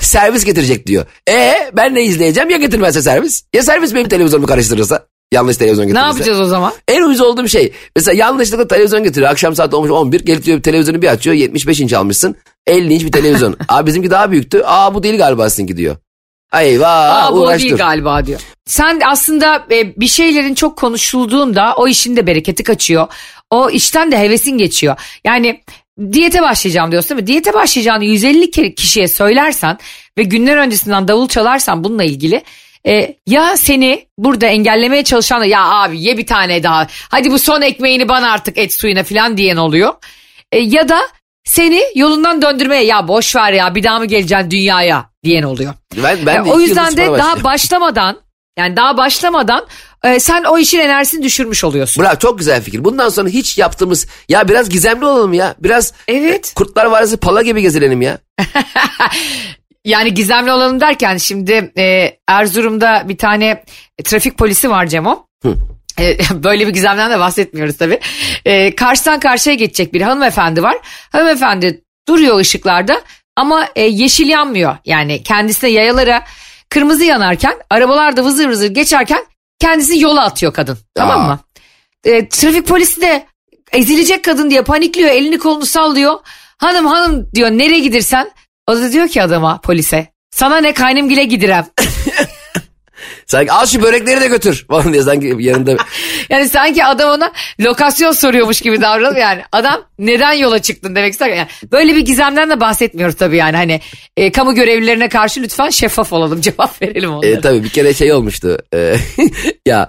servis 0.00 0.44
getirecek 0.44 0.86
diyor. 0.86 1.06
E 1.28 1.54
ben 1.76 1.94
ne 1.94 2.02
izleyeceğim 2.02 2.50
ya 2.50 2.56
getirmezse 2.56 3.02
servis? 3.02 3.42
Ya 3.54 3.62
servis 3.62 3.94
benim 3.94 4.08
televizyonumu 4.08 4.46
karıştırırsa? 4.46 5.06
Yanlış 5.32 5.56
televizyon 5.56 5.84
Ne 5.84 5.88
getirirse. 5.88 6.06
yapacağız 6.08 6.40
o 6.40 6.46
zaman? 6.46 6.72
En 6.88 7.02
uyuz 7.02 7.20
olduğum 7.20 7.48
şey. 7.48 7.72
Mesela 7.96 8.18
yanlışlıkla 8.18 8.68
televizyon 8.68 9.02
getiriyor. 9.04 9.30
Akşam 9.30 9.54
saat 9.54 9.74
olmuş 9.74 9.90
11. 9.90 10.20
Gelip 10.20 10.44
diyor 10.44 10.62
televizyonu 10.62 11.02
bir 11.02 11.08
açıyor. 11.08 11.36
75 11.36 11.80
inç 11.80 11.92
almışsın. 11.92 12.36
50 12.66 12.94
inç 12.94 13.04
bir 13.04 13.12
televizyon. 13.12 13.56
Aa 13.68 13.86
bizimki 13.86 14.10
daha 14.10 14.30
büyüktü. 14.30 14.62
Aa 14.64 14.94
bu 14.94 15.02
değil 15.02 15.18
galiba 15.18 15.50
sizinki 15.50 15.76
diyor. 15.76 15.96
Eyvah 16.60 17.24
Aa, 17.26 17.32
bu 17.32 17.40
o 17.40 17.58
değil 17.58 17.76
galiba 17.76 18.26
diyor. 18.26 18.40
Sen 18.66 19.00
aslında 19.06 19.66
e, 19.70 20.00
bir 20.00 20.08
şeylerin 20.08 20.54
çok 20.54 20.76
konuşulduğunda 20.76 21.74
o 21.76 21.88
işin 21.88 22.16
de 22.16 22.26
bereketi 22.26 22.62
kaçıyor. 22.62 23.06
O 23.50 23.70
işten 23.70 24.12
de 24.12 24.18
hevesin 24.18 24.58
geçiyor. 24.58 24.96
Yani 25.24 25.62
diyete 26.12 26.42
başlayacağım 26.42 26.92
diyorsun 26.92 27.10
değil 27.10 27.20
mi? 27.20 27.26
Diyete 27.26 27.54
başlayacağını 27.54 28.04
150 28.04 28.50
kere 28.50 28.74
kişiye 28.74 29.08
söylersen 29.08 29.78
ve 30.18 30.22
günler 30.22 30.56
öncesinden 30.56 31.08
davul 31.08 31.28
çalarsan 31.28 31.84
bununla 31.84 32.04
ilgili 32.04 32.42
e, 32.86 33.16
ya 33.26 33.56
seni 33.56 34.06
burada 34.18 34.46
engellemeye 34.46 35.04
çalışan 35.04 35.44
ya 35.44 35.64
abi 35.64 36.02
ye 36.02 36.18
bir 36.18 36.26
tane 36.26 36.62
daha 36.62 36.86
hadi 37.10 37.30
bu 37.30 37.38
son 37.38 37.62
ekmeğini 37.62 38.08
bana 38.08 38.32
artık 38.32 38.58
et 38.58 38.72
suyuna 38.72 39.02
falan 39.02 39.36
diyen 39.36 39.56
oluyor. 39.56 39.94
E, 40.52 40.58
ya 40.58 40.88
da 40.88 41.00
seni 41.44 41.82
yolundan 41.94 42.42
döndürmeye 42.42 42.84
ya 42.84 43.08
boş 43.08 43.36
ver 43.36 43.52
ya 43.52 43.74
bir 43.74 43.82
daha 43.84 43.98
mı 43.98 44.06
geleceksin 44.06 44.50
dünyaya 44.50 45.10
diyen 45.24 45.42
oluyor. 45.42 45.74
Ben, 45.96 46.18
ben 46.26 46.34
Ya 46.34 46.44
de 46.44 46.50
o 46.52 46.60
yüzden 46.60 46.96
de 46.96 47.06
daha 47.06 47.44
başlamadan 47.44 48.20
yani 48.58 48.76
daha 48.76 48.96
başlamadan 48.96 49.66
e, 50.04 50.20
sen 50.20 50.44
o 50.44 50.58
işin 50.58 50.78
enerjisini 50.80 51.22
düşürmüş 51.22 51.64
oluyorsun. 51.64 52.04
Bravo 52.04 52.16
çok 52.16 52.38
güzel 52.38 52.62
fikir. 52.62 52.84
Bundan 52.84 53.08
sonra 53.08 53.28
hiç 53.28 53.58
yaptığımız 53.58 54.06
ya 54.28 54.48
biraz 54.48 54.68
gizemli 54.68 55.04
olalım 55.04 55.32
ya. 55.32 55.54
Biraz 55.58 55.92
Evet. 56.08 56.52
Kurtlar 56.54 56.86
Vadisi 56.86 57.16
pala 57.16 57.42
gibi 57.42 57.62
gezilelim 57.62 58.02
ya. 58.02 58.18
Yani 59.84 60.14
gizemli 60.14 60.52
olalım 60.52 60.80
derken 60.80 61.16
şimdi 61.16 61.72
e, 61.78 62.16
Erzurum'da 62.28 63.02
bir 63.08 63.18
tane 63.18 63.64
trafik 64.04 64.38
polisi 64.38 64.70
var 64.70 64.86
Cemo. 64.86 65.26
E, 65.44 65.48
böyle 66.30 66.66
bir 66.66 66.72
gizemden 66.72 67.10
de 67.10 67.18
bahsetmiyoruz 67.18 67.76
tabii. 67.76 68.00
E, 68.44 68.74
karşıdan 68.74 69.20
karşıya 69.20 69.54
geçecek 69.54 69.94
bir 69.94 70.00
hanımefendi 70.00 70.62
var. 70.62 70.76
Hanımefendi 71.12 71.82
duruyor 72.08 72.38
ışıklarda 72.38 73.02
ama 73.36 73.68
e, 73.76 73.82
yeşil 73.82 74.28
yanmıyor. 74.28 74.76
Yani 74.84 75.22
kendisine 75.22 75.70
yayalara 75.70 76.24
kırmızı 76.68 77.04
yanarken 77.04 77.54
arabalar 77.70 78.16
da 78.16 78.24
vızır 78.24 78.48
vızır 78.48 78.70
geçerken 78.70 79.24
kendisini 79.58 80.00
yola 80.00 80.24
atıyor 80.24 80.52
kadın. 80.52 80.78
Tamam 80.94 81.20
Aa. 81.20 81.26
mı? 81.26 81.38
E, 82.04 82.28
trafik 82.28 82.66
polisi 82.66 83.00
de 83.00 83.26
ezilecek 83.72 84.24
kadın 84.24 84.50
diye 84.50 84.62
panikliyor 84.62 85.10
elini 85.10 85.38
kolunu 85.38 85.66
sallıyor. 85.66 86.18
Hanım 86.58 86.86
hanım 86.86 87.28
diyor 87.34 87.50
nereye 87.50 87.80
gidersen? 87.80 88.30
O 88.66 88.76
da 88.76 88.92
diyor 88.92 89.08
ki 89.08 89.22
adama 89.22 89.60
polise 89.60 90.06
sana 90.30 90.56
ne 90.56 90.74
kaynımgile 90.74 91.24
gidirem. 91.24 91.66
Sanki 93.32 93.52
al 93.52 93.66
şu 93.66 93.82
börekleri 93.82 94.20
de 94.20 94.26
götür 94.26 94.64
falan 94.70 94.92
diye 94.92 95.02
sanki 95.02 95.36
yanında. 95.38 95.76
Yani 96.30 96.48
sanki 96.48 96.84
adam 96.84 97.10
ona 97.10 97.32
lokasyon 97.60 98.12
soruyormuş 98.12 98.60
gibi 98.60 98.80
davranıyor 98.80 99.16
yani. 99.16 99.42
Adam 99.52 99.84
neden 99.98 100.32
yola 100.32 100.62
çıktın 100.62 100.94
demek 100.94 101.12
ister. 101.12 101.28
Yani 101.28 101.46
böyle 101.72 101.96
bir 101.96 102.00
gizemden 102.00 102.50
de 102.50 102.60
bahsetmiyoruz 102.60 103.16
tabii 103.16 103.36
yani. 103.36 103.56
Hani 103.56 103.80
e, 104.16 104.32
kamu 104.32 104.54
görevlilerine 104.54 105.08
karşı 105.08 105.42
lütfen 105.42 105.70
şeffaf 105.70 106.12
olalım 106.12 106.40
cevap 106.46 106.82
verelim 106.82 107.10
onlara. 107.10 107.30
E, 107.30 107.40
tabii 107.40 107.64
bir 107.64 107.68
kere 107.68 107.94
şey 107.94 108.12
olmuştu. 108.12 108.58
E, 108.74 108.96
ya 109.66 109.88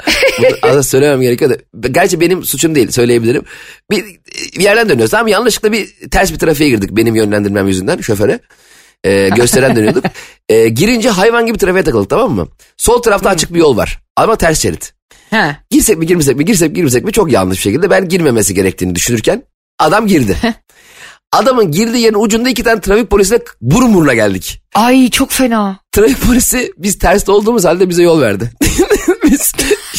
aslında 0.62 0.84
söylemem 0.84 1.21
gerekiyor 1.21 1.51
da. 1.73 1.88
Gerçi 1.88 2.19
benim 2.21 2.43
suçum 2.43 2.75
değil 2.75 2.91
söyleyebilirim. 2.91 3.43
Bir, 3.91 4.06
bir 4.58 4.63
yerden 4.63 4.89
dönüyoruz 4.89 5.13
mı? 5.13 5.29
yanlışlıkla 5.29 5.71
bir 5.71 6.10
ters 6.12 6.34
bir 6.34 6.39
trafiğe 6.39 6.69
girdik 6.69 6.89
benim 6.91 7.15
yönlendirmem 7.15 7.67
yüzünden 7.67 7.97
şoföre. 7.97 8.39
E, 9.03 9.29
gösteren 9.29 9.75
dönüyorduk. 9.75 10.05
E, 10.49 10.69
girince 10.69 11.09
hayvan 11.09 11.45
gibi 11.45 11.57
trafiğe 11.57 11.83
takıldık 11.83 12.09
tamam 12.09 12.31
mı? 12.31 12.47
Sol 12.77 13.01
tarafta 13.01 13.29
açık 13.29 13.53
bir 13.53 13.59
yol 13.59 13.77
var 13.77 13.99
ama 14.15 14.35
ters 14.35 14.61
şerit. 14.61 14.93
He. 15.29 15.57
Girsek 15.69 15.97
mi 15.97 16.05
girmesek 16.05 16.37
mi 16.37 16.45
girsek 16.45 16.69
mi 16.69 16.75
girmesek 16.75 17.03
mi 17.05 17.11
çok 17.11 17.31
yanlış 17.31 17.57
bir 17.57 17.63
şekilde 17.63 17.89
ben 17.89 18.09
girmemesi 18.09 18.53
gerektiğini 18.53 18.95
düşünürken 18.95 19.43
adam 19.79 20.07
girdi. 20.07 20.37
Adamın 21.31 21.71
girdiği 21.71 22.03
yerin 22.03 22.23
ucunda 22.23 22.49
iki 22.49 22.63
tane 22.63 22.81
trafik 22.81 23.09
polisiyle 23.09 23.43
burun 23.61 23.93
buruna 23.93 24.13
geldik. 24.13 24.61
Ay 24.75 25.09
çok 25.09 25.31
fena. 25.31 25.79
Trafik 25.91 26.21
polisi 26.21 26.73
biz 26.77 26.99
terste 26.99 27.31
olduğumuz 27.31 27.65
halde 27.65 27.89
bize 27.89 28.03
yol 28.03 28.21
verdi. 28.21 28.51
biz 29.23 29.51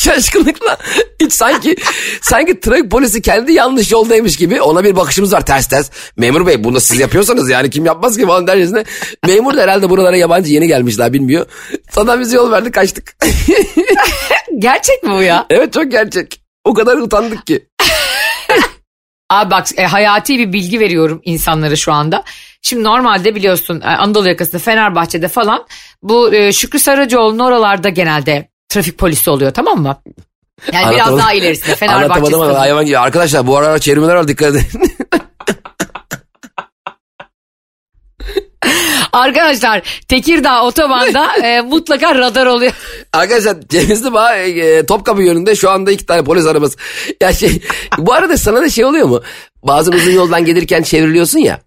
şaşkınlıkla 0.04 0.76
hiç 1.20 1.32
sanki 1.32 1.76
sanki 2.22 2.60
trafik 2.60 2.90
polisi 2.90 3.22
kendi 3.22 3.52
yanlış 3.52 3.92
yoldaymış 3.92 4.36
gibi 4.36 4.60
ona 4.60 4.84
bir 4.84 4.96
bakışımız 4.96 5.32
var 5.32 5.46
ters 5.46 5.68
ters. 5.68 5.90
Memur 6.16 6.46
bey 6.46 6.64
bunu 6.64 6.80
siz 6.80 7.00
yapıyorsanız 7.00 7.50
yani 7.50 7.70
kim 7.70 7.86
yapmaz 7.86 8.16
ki 8.16 8.26
falan 8.26 8.46
dercesine. 8.46 8.84
Memur 9.26 9.56
da 9.56 9.62
herhalde 9.62 9.90
buralara 9.90 10.16
yabancı 10.16 10.52
yeni 10.52 10.66
gelmiş 10.66 10.98
daha 10.98 11.12
bilmiyor. 11.12 11.46
Sana 11.90 12.20
biz 12.20 12.32
yol 12.32 12.50
verdik 12.50 12.74
kaçtık. 12.74 13.16
Gerçek 14.58 15.02
mi 15.02 15.10
bu 15.10 15.22
ya? 15.22 15.46
evet 15.50 15.72
çok 15.72 15.90
gerçek. 15.90 16.40
O 16.64 16.74
kadar 16.74 16.96
utandık 16.96 17.46
ki. 17.46 17.66
Abi 19.30 19.50
bak 19.50 19.66
e, 19.76 19.86
hayati 19.86 20.38
bir 20.38 20.52
bilgi 20.52 20.80
veriyorum 20.80 21.20
insanlara 21.24 21.76
şu 21.76 21.92
anda. 21.92 22.24
Şimdi 22.62 22.84
normalde 22.84 23.34
biliyorsun 23.34 23.80
e, 23.80 23.84
Anadolu 23.84 24.28
yakasında 24.28 24.58
Fenerbahçe'de 24.58 25.28
falan 25.28 25.66
bu 26.02 26.34
e, 26.34 26.52
Şükrü 26.52 26.78
Saracoğlu'nun 26.78 27.38
oralarda 27.38 27.88
genelde 27.88 28.48
trafik 28.74 28.98
polisi 28.98 29.30
oluyor 29.30 29.50
tamam 29.50 29.82
mı? 29.82 29.96
Yani 30.72 30.94
biraz 30.94 31.18
daha 31.18 31.32
ilerisinde 31.32 31.76
Fenerbahçe 31.76 32.04
Anlatamadım 32.04 32.54
hayvan 32.54 32.86
gibi. 32.86 32.98
Arkadaşlar 32.98 33.46
bu 33.46 33.56
aralar 33.56 33.78
çevirmeler 33.78 34.14
var 34.14 34.28
dikkat 34.28 34.54
edin. 34.54 34.66
Arkadaşlar 39.12 39.82
Tekirdağ 40.08 40.64
otobanda 40.64 41.36
e, 41.36 41.60
mutlaka 41.60 42.14
radar 42.14 42.46
oluyor. 42.46 42.72
Arkadaşlar 43.12 43.56
Cevizli 43.68 44.12
Bağ 44.12 44.36
e, 44.36 44.86
Topkapı 44.86 45.22
yönünde 45.22 45.56
şu 45.56 45.70
anda 45.70 45.90
iki 45.90 46.06
tane 46.06 46.24
polis 46.24 46.46
arabası. 46.46 46.78
Ya 47.20 47.32
şey 47.32 47.62
bu 47.98 48.12
arada 48.12 48.36
sana 48.36 48.60
da 48.60 48.68
şey 48.68 48.84
oluyor 48.84 49.06
mu? 49.06 49.22
Bazen 49.62 49.92
uzun 49.92 50.12
yoldan 50.12 50.44
gelirken 50.44 50.82
çevriliyorsun 50.82 51.38
ya. 51.38 51.60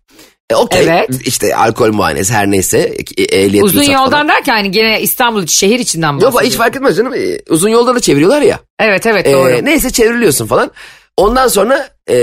E, 0.51 0.55
Okey 0.55 0.83
Evet. 0.83 1.09
işte 1.25 1.55
alkol 1.55 1.93
muayenesi 1.93 2.33
her 2.33 2.51
neyse 2.51 2.93
e, 3.17 3.23
ehliyet 3.23 3.65
Uzun 3.65 3.83
yoldan 3.83 4.09
falan. 4.11 4.27
derken 4.27 4.53
hani 4.53 4.71
gene 4.71 5.01
İstanbul 5.01 5.45
şehir 5.47 5.79
içinden 5.79 6.11
Yok 6.13 6.21
bahsediyorum. 6.21 6.47
hiç 6.49 6.55
fark 6.57 6.75
etmez 6.75 6.97
canım. 6.97 7.13
E, 7.13 7.39
uzun 7.49 7.69
yolda 7.69 7.95
da 7.95 7.99
çeviriyorlar 7.99 8.41
ya. 8.41 8.59
Evet 8.79 9.05
evet 9.05 9.27
E, 9.27 9.33
doğru. 9.33 9.65
neyse 9.65 9.89
çevriliyorsun 9.89 10.47
falan. 10.47 10.71
Ondan 11.17 11.47
sonra 11.47 11.89
e, 12.09 12.15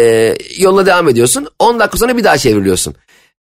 yoluna 0.59 0.87
devam 0.87 1.09
ediyorsun. 1.09 1.47
10 1.59 1.79
dakika 1.81 1.99
sonra 1.99 2.17
bir 2.17 2.25
daha 2.25 2.39
çevriliyorsun. 2.39 2.95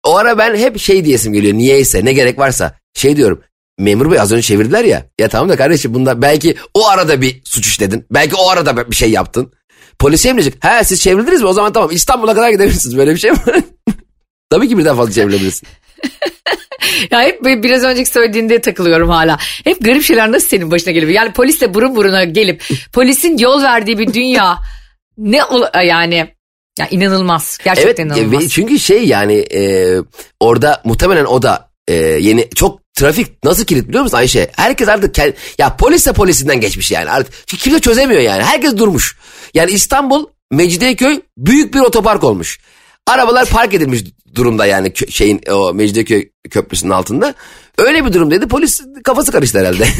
O 0.04 0.16
ara 0.16 0.38
ben 0.38 0.56
hep 0.56 0.78
şey 0.80 1.04
diyesim 1.04 1.32
geliyor. 1.32 1.54
Niyeyse 1.54 2.04
ne 2.04 2.12
gerek 2.12 2.38
varsa. 2.38 2.74
Şey 2.94 3.16
diyorum. 3.16 3.40
Memur 3.78 4.10
bey 4.10 4.20
az 4.20 4.32
önce 4.32 4.42
çevirdiler 4.42 4.84
ya. 4.84 5.06
Ya 5.20 5.28
tamam 5.28 5.48
da 5.48 5.56
kardeşim 5.56 5.94
bunda 5.94 6.22
belki 6.22 6.56
o 6.74 6.88
arada 6.88 7.20
bir 7.20 7.40
suç 7.44 7.66
işledin. 7.66 8.06
Belki 8.10 8.34
o 8.36 8.48
arada 8.50 8.90
bir 8.90 8.96
şey 8.96 9.10
yaptın. 9.10 9.52
Polise 9.98 10.28
emredecek. 10.28 10.64
He 10.64 10.84
siz 10.84 11.00
çevirdiniz 11.00 11.40
mi? 11.42 11.46
O 11.48 11.52
zaman 11.52 11.72
tamam 11.72 11.90
İstanbul'a 11.92 12.34
kadar 12.34 12.50
gidebilirsiniz. 12.50 12.96
Böyle 12.96 13.14
bir 13.14 13.18
şey 13.18 13.30
mi? 13.30 13.36
Tabii 14.50 14.68
ki 14.68 14.78
birden 14.78 14.96
fazla 14.96 15.12
çevrilebilirsin. 15.12 15.68
Ya 17.10 17.20
hep 17.22 17.44
biraz 17.44 17.84
önceki 17.84 18.10
söylediğinde 18.10 18.60
takılıyorum 18.60 19.08
hala. 19.08 19.38
Hep 19.64 19.84
garip 19.84 20.02
şeyler 20.02 20.32
nasıl 20.32 20.48
senin 20.48 20.70
başına 20.70 20.92
geliyor? 20.92 21.12
Yani 21.12 21.32
polisle 21.32 21.74
burun 21.74 21.96
buruna 21.96 22.24
gelip 22.24 22.64
polisin 22.92 23.38
yol 23.38 23.62
verdiği 23.62 23.98
bir 23.98 24.14
dünya 24.14 24.58
ne 25.18 25.44
ol- 25.44 25.84
yani 25.86 26.14
ya 26.78 26.88
inanılmaz. 26.90 27.58
Gerçekten 27.64 28.08
Evet 28.08 28.18
inanılmaz. 28.18 28.48
çünkü 28.48 28.78
şey 28.78 29.04
yani 29.06 29.32
e, 29.34 29.94
orada 30.40 30.82
muhtemelen 30.84 31.24
o 31.24 31.42
da 31.42 31.70
e, 31.88 31.94
yeni 31.94 32.50
çok 32.54 32.80
trafik 32.94 33.44
nasıl 33.44 33.64
kilit 33.64 33.88
biliyor 33.88 34.02
musun 34.02 34.16
Ayşe? 34.16 34.50
Herkes 34.56 34.88
artık 34.88 35.16
kend- 35.16 35.34
ya 35.58 35.76
polis 35.76 36.06
de 36.06 36.12
polisinden 36.12 36.60
geçmiş 36.60 36.90
yani 36.90 37.10
artık 37.10 37.34
çünkü 37.46 37.62
kimse 37.64 37.80
çözemiyor 37.80 38.20
yani 38.20 38.42
herkes 38.42 38.76
durmuş. 38.78 39.16
Yani 39.54 39.70
İstanbul 39.70 40.26
Mecidiyeköy 40.50 41.20
büyük 41.38 41.74
bir 41.74 41.80
otopark 41.80 42.24
olmuş. 42.24 42.60
Arabalar 43.10 43.48
park 43.48 43.74
edilmiş 43.74 44.00
durumda 44.34 44.66
yani 44.66 44.92
şeyin 45.10 45.40
o 45.50 45.74
Mecidiyeköy 45.74 46.28
köprüsünün 46.50 46.90
altında. 46.90 47.34
Öyle 47.78 48.06
bir 48.06 48.12
durumdaydı 48.12 48.48
polis 48.48 48.80
kafası 49.04 49.32
karıştı 49.32 49.58
herhalde. 49.58 49.86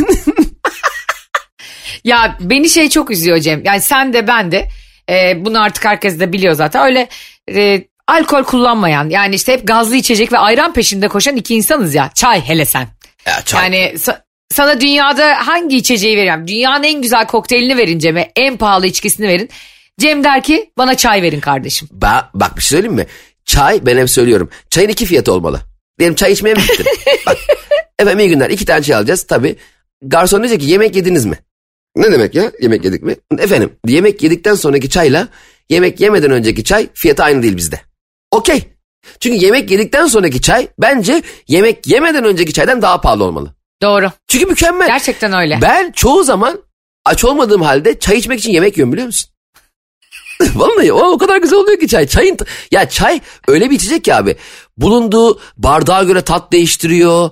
Ya 2.04 2.36
beni 2.40 2.68
şey 2.68 2.88
çok 2.90 3.10
üzüyor 3.10 3.38
Cem. 3.38 3.62
Yani 3.64 3.80
sen 3.80 4.12
de 4.12 4.26
ben 4.26 4.52
de 4.52 4.68
e, 5.10 5.44
bunu 5.44 5.62
artık 5.62 5.84
herkes 5.84 6.20
de 6.20 6.32
biliyor 6.32 6.54
zaten. 6.54 6.84
Öyle 6.84 7.08
e, 7.54 7.84
alkol 8.08 8.44
kullanmayan 8.44 9.08
yani 9.10 9.34
işte 9.34 9.52
hep 9.52 9.66
gazlı 9.66 9.96
içecek 9.96 10.32
ve 10.32 10.38
ayran 10.38 10.72
peşinde 10.72 11.08
koşan 11.08 11.36
iki 11.36 11.54
insanız 11.54 11.94
ya. 11.94 12.10
Çay 12.14 12.40
hele 12.40 12.64
sen. 12.64 12.88
ya, 13.26 13.42
çay. 13.44 13.62
Yani 13.64 13.92
sa- 13.96 14.20
sana 14.50 14.80
dünyada 14.80 15.46
hangi 15.46 15.76
içeceği 15.76 16.16
vereyim? 16.16 16.48
Dünyanın 16.48 16.84
en 16.84 17.02
güzel 17.02 17.26
kokteylini 17.26 17.76
verin 17.76 17.98
Cem'e. 17.98 18.32
En 18.36 18.56
pahalı 18.56 18.86
içkisini 18.86 19.28
verin. 19.28 19.50
Cem 20.00 20.24
der 20.24 20.42
ki 20.42 20.70
bana 20.78 20.96
çay 20.96 21.22
verin 21.22 21.40
kardeşim. 21.40 21.88
Ba- 21.98 22.24
bak 22.34 22.56
bir 22.56 22.62
şey 22.62 22.68
söyleyeyim 22.68 22.96
mi? 22.96 23.06
Çay 23.44 23.86
ben 23.86 23.96
hep 23.98 24.10
söylüyorum. 24.10 24.50
Çayın 24.70 24.88
iki 24.88 25.06
fiyatı 25.06 25.32
olmalı. 25.32 25.60
Diyelim 25.98 26.14
çay 26.14 26.32
içmeye 26.32 26.54
mi 26.54 26.60
gittin? 26.62 26.86
bak 27.26 27.36
efendim 27.98 28.18
iyi 28.18 28.28
günler 28.28 28.50
iki 28.50 28.64
tane 28.64 28.82
çay 28.82 28.96
alacağız 28.96 29.22
tabii. 29.22 29.56
Garson 30.02 30.42
diyecek 30.42 30.60
ki 30.60 30.66
yemek 30.66 30.96
yediniz 30.96 31.26
mi? 31.26 31.38
Ne 31.96 32.12
demek 32.12 32.34
ya 32.34 32.52
yemek 32.60 32.84
yedik 32.84 33.02
mi? 33.02 33.16
Efendim 33.38 33.72
yemek 33.86 34.22
yedikten 34.22 34.54
sonraki 34.54 34.90
çayla 34.90 35.28
yemek 35.70 36.00
yemeden 36.00 36.30
önceki 36.30 36.64
çay 36.64 36.88
fiyatı 36.94 37.22
aynı 37.22 37.42
değil 37.42 37.56
bizde. 37.56 37.80
Okey. 38.30 38.62
Çünkü 39.20 39.44
yemek 39.44 39.70
yedikten 39.70 40.06
sonraki 40.06 40.40
çay 40.40 40.68
bence 40.78 41.22
yemek 41.48 41.86
yemeden 41.86 42.24
önceki 42.24 42.52
çaydan 42.52 42.82
daha 42.82 43.00
pahalı 43.00 43.24
olmalı. 43.24 43.54
Doğru. 43.82 44.10
Çünkü 44.28 44.46
mükemmel. 44.46 44.86
Gerçekten 44.86 45.32
öyle. 45.32 45.58
Ben 45.62 45.92
çoğu 45.92 46.24
zaman 46.24 46.62
aç 47.04 47.24
olmadığım 47.24 47.62
halde 47.62 47.98
çay 47.98 48.16
içmek 48.16 48.38
için 48.38 48.52
yemek 48.52 48.76
yiyorum 48.76 48.92
biliyor 48.92 49.06
musun? 49.06 49.30
Vallahi 50.54 50.92
o, 50.92 51.10
o 51.10 51.18
kadar 51.18 51.36
güzel 51.36 51.58
oluyor 51.58 51.80
ki 51.80 51.88
çay. 51.88 52.06
Çayın 52.06 52.38
ya 52.70 52.88
çay 52.88 53.20
öyle 53.48 53.70
bir 53.70 53.74
içecek 53.74 54.04
ki 54.04 54.14
abi. 54.14 54.36
Bulunduğu 54.76 55.40
bardağa 55.56 56.02
göre 56.02 56.22
tat 56.22 56.52
değiştiriyor. 56.52 57.30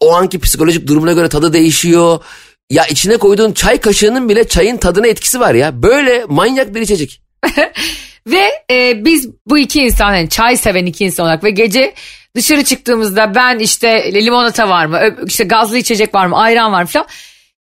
O 0.00 0.14
anki 0.14 0.38
psikolojik 0.38 0.86
durumuna 0.86 1.12
göre 1.12 1.28
tadı 1.28 1.52
değişiyor. 1.52 2.20
Ya 2.70 2.86
içine 2.86 3.16
koyduğun 3.16 3.52
çay 3.52 3.80
kaşığının 3.80 4.28
bile 4.28 4.48
çayın 4.48 4.76
tadına 4.76 5.06
etkisi 5.06 5.40
var 5.40 5.54
ya. 5.54 5.82
Böyle 5.82 6.24
manyak 6.28 6.74
bir 6.74 6.80
içecek. 6.80 7.22
Ve 8.26 8.50
e, 8.70 9.04
biz 9.04 9.28
bu 9.46 9.58
iki 9.58 9.80
insan 9.80 10.14
yani 10.14 10.28
çay 10.28 10.56
seven 10.56 10.86
iki 10.86 11.04
insan 11.04 11.26
olarak 11.26 11.44
ve 11.44 11.50
gece 11.50 11.94
dışarı 12.36 12.64
çıktığımızda 12.64 13.34
ben 13.34 13.58
işte 13.58 14.12
limonata 14.14 14.68
var 14.68 14.86
mı 14.86 15.00
işte 15.26 15.44
gazlı 15.44 15.78
içecek 15.78 16.14
var 16.14 16.26
mı 16.26 16.36
ayran 16.36 16.72
var 16.72 16.82
mı 16.82 16.88
falan. 16.88 17.06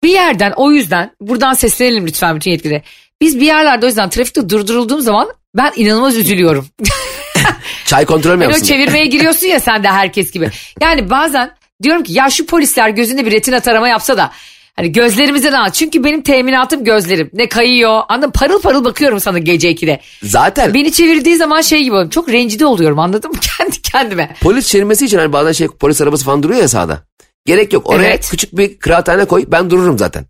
Bir 0.03 0.09
yerden 0.09 0.53
o 0.55 0.71
yüzden 0.71 1.11
buradan 1.21 1.53
seslenelim 1.53 2.07
lütfen 2.07 2.35
bütün 2.35 2.51
yetkililere. 2.51 2.83
Biz 3.21 3.39
bir 3.39 3.45
yerlerde 3.45 3.85
o 3.85 3.89
yüzden 3.89 4.09
trafikte 4.09 4.49
durdurulduğum 4.49 5.01
zaman 5.01 5.27
ben 5.55 5.71
inanılmaz 5.75 6.17
üzülüyorum. 6.17 6.67
Çay 7.85 8.05
kontrol 8.05 8.31
mü 8.31 8.35
Hani 8.43 8.43
yapsın? 8.43 8.65
çevirmeye 8.65 9.05
giriyorsun 9.05 9.47
ya 9.47 9.59
sen 9.59 9.83
de 9.83 9.87
herkes 9.87 10.31
gibi. 10.31 10.49
Yani 10.81 11.09
bazen 11.09 11.51
diyorum 11.83 12.03
ki 12.03 12.13
ya 12.13 12.29
şu 12.29 12.45
polisler 12.45 12.89
gözünde 12.89 13.25
bir 13.25 13.31
retina 13.31 13.59
tarama 13.59 13.87
yapsa 13.87 14.17
da 14.17 14.31
hani 14.75 14.91
gözlerimizden 14.91 15.53
al. 15.53 15.69
Çünkü 15.69 16.03
benim 16.03 16.21
teminatım 16.21 16.83
gözlerim. 16.83 17.29
Ne 17.33 17.49
kayıyor. 17.49 18.01
Anladın? 18.09 18.31
Parıl 18.31 18.61
parıl 18.61 18.85
bakıyorum 18.85 19.19
sana 19.19 19.39
gece 19.39 19.71
2'de. 19.71 19.99
Zaten 20.23 20.73
Beni 20.73 20.91
çevirdiği 20.91 21.35
zaman 21.35 21.61
şey 21.61 21.79
gibi 21.83 21.91
oluyorum. 21.91 22.09
Çok 22.09 22.29
rencide 22.29 22.65
oluyorum 22.65 22.99
anladın 22.99 23.31
mı? 23.31 23.37
Kendi 23.57 23.81
kendime. 23.81 24.35
polis 24.41 24.67
çevirmesi 24.67 25.05
için 25.05 25.17
hani 25.17 25.33
bazen 25.33 25.51
şey 25.51 25.67
polis 25.67 26.01
arabası 26.01 26.25
falan 26.25 26.43
duruyor 26.43 26.61
ya 26.61 26.67
sağda. 26.67 27.03
Gerek 27.45 27.73
yok. 27.73 27.89
Oraya 27.89 28.07
Evet. 28.07 28.27
küçük 28.31 28.57
bir 28.57 28.77
kıraathane 28.77 29.25
koy 29.25 29.45
ben 29.47 29.69
dururum 29.69 29.97
zaten. 29.97 30.25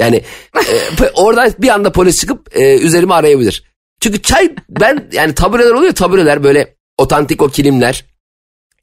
Yani 0.00 0.22
e, 1.00 1.08
oradan 1.14 1.52
bir 1.58 1.68
anda 1.68 1.92
polis 1.92 2.20
çıkıp 2.20 2.56
e, 2.56 2.78
üzerime 2.78 3.14
arayabilir. 3.14 3.64
Çünkü 4.00 4.22
çay 4.22 4.54
ben 4.68 5.08
yani 5.12 5.34
tabureler 5.34 5.70
oluyor 5.70 5.92
tabureler 5.92 6.44
böyle 6.44 6.74
otantik 6.98 7.42
o 7.42 7.48
kilimler 7.48 8.04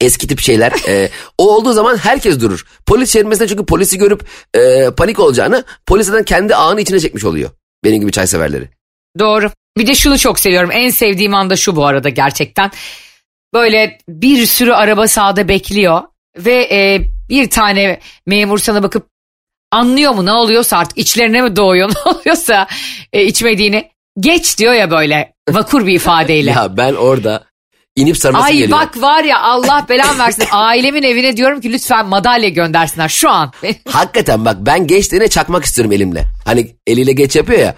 eski 0.00 0.26
tip 0.26 0.40
şeyler. 0.40 0.72
e, 0.88 1.10
o 1.38 1.56
olduğu 1.56 1.72
zaman 1.72 1.96
herkes 1.96 2.40
durur. 2.40 2.66
Polis 2.86 3.12
çevirmesinde 3.12 3.48
çünkü 3.48 3.66
polisi 3.66 3.98
görüp 3.98 4.26
e, 4.54 4.90
panik 4.90 5.18
olacağını 5.18 5.64
polis 5.86 6.06
zaten 6.06 6.24
kendi 6.24 6.54
ağını 6.54 6.80
içine 6.80 7.00
çekmiş 7.00 7.24
oluyor. 7.24 7.50
Benim 7.84 8.00
gibi 8.00 8.12
çay 8.12 8.26
severleri. 8.26 8.68
Doğru. 9.18 9.50
Bir 9.78 9.86
de 9.86 9.94
şunu 9.94 10.18
çok 10.18 10.38
seviyorum. 10.38 10.70
En 10.72 10.90
sevdiğim 10.90 11.34
anda 11.34 11.56
şu 11.56 11.76
bu 11.76 11.86
arada 11.86 12.08
gerçekten. 12.08 12.70
Böyle 13.54 13.98
bir 14.08 14.46
sürü 14.46 14.72
araba 14.72 15.08
sağda 15.08 15.48
bekliyor 15.48 16.02
ve 16.36 16.68
e, 16.72 17.00
bir 17.28 17.50
tane 17.50 18.00
memur 18.26 18.58
sana 18.58 18.82
bakıp 18.82 19.06
anlıyor 19.72 20.12
mu 20.14 20.26
ne 20.26 20.32
oluyorsa 20.32 20.78
artık 20.78 20.98
içlerine 20.98 21.42
mi 21.42 21.56
doğuyor 21.56 21.88
ne 22.06 22.10
oluyorsa 22.12 22.66
e, 23.12 23.24
içmediğini 23.24 23.90
geç 24.20 24.58
diyor 24.58 24.74
ya 24.74 24.90
böyle 24.90 25.32
vakur 25.50 25.86
bir 25.86 25.94
ifadeyle. 25.94 26.50
Ya 26.56 26.76
ben 26.76 26.94
orada 26.94 27.44
inip 27.96 28.16
sarması 28.16 28.44
Ay 28.44 28.52
geliyor. 28.52 28.70
bak 28.78 29.02
var 29.02 29.24
ya 29.24 29.40
Allah 29.40 29.86
belan 29.88 30.18
versin 30.26 30.44
ailemin 30.52 31.02
evine 31.02 31.36
diyorum 31.36 31.60
ki 31.60 31.72
lütfen 31.72 32.06
madalya 32.06 32.48
göndersinler 32.48 33.08
şu 33.08 33.30
an. 33.30 33.52
Hakikaten 33.88 34.44
bak 34.44 34.56
ben 34.60 34.86
geçtiğine 34.86 35.28
çakmak 35.28 35.64
istiyorum 35.64 35.92
elimle. 35.92 36.24
Hani 36.44 36.76
eliyle 36.86 37.12
geç 37.12 37.36
yapıyor 37.36 37.58
ya. 37.58 37.74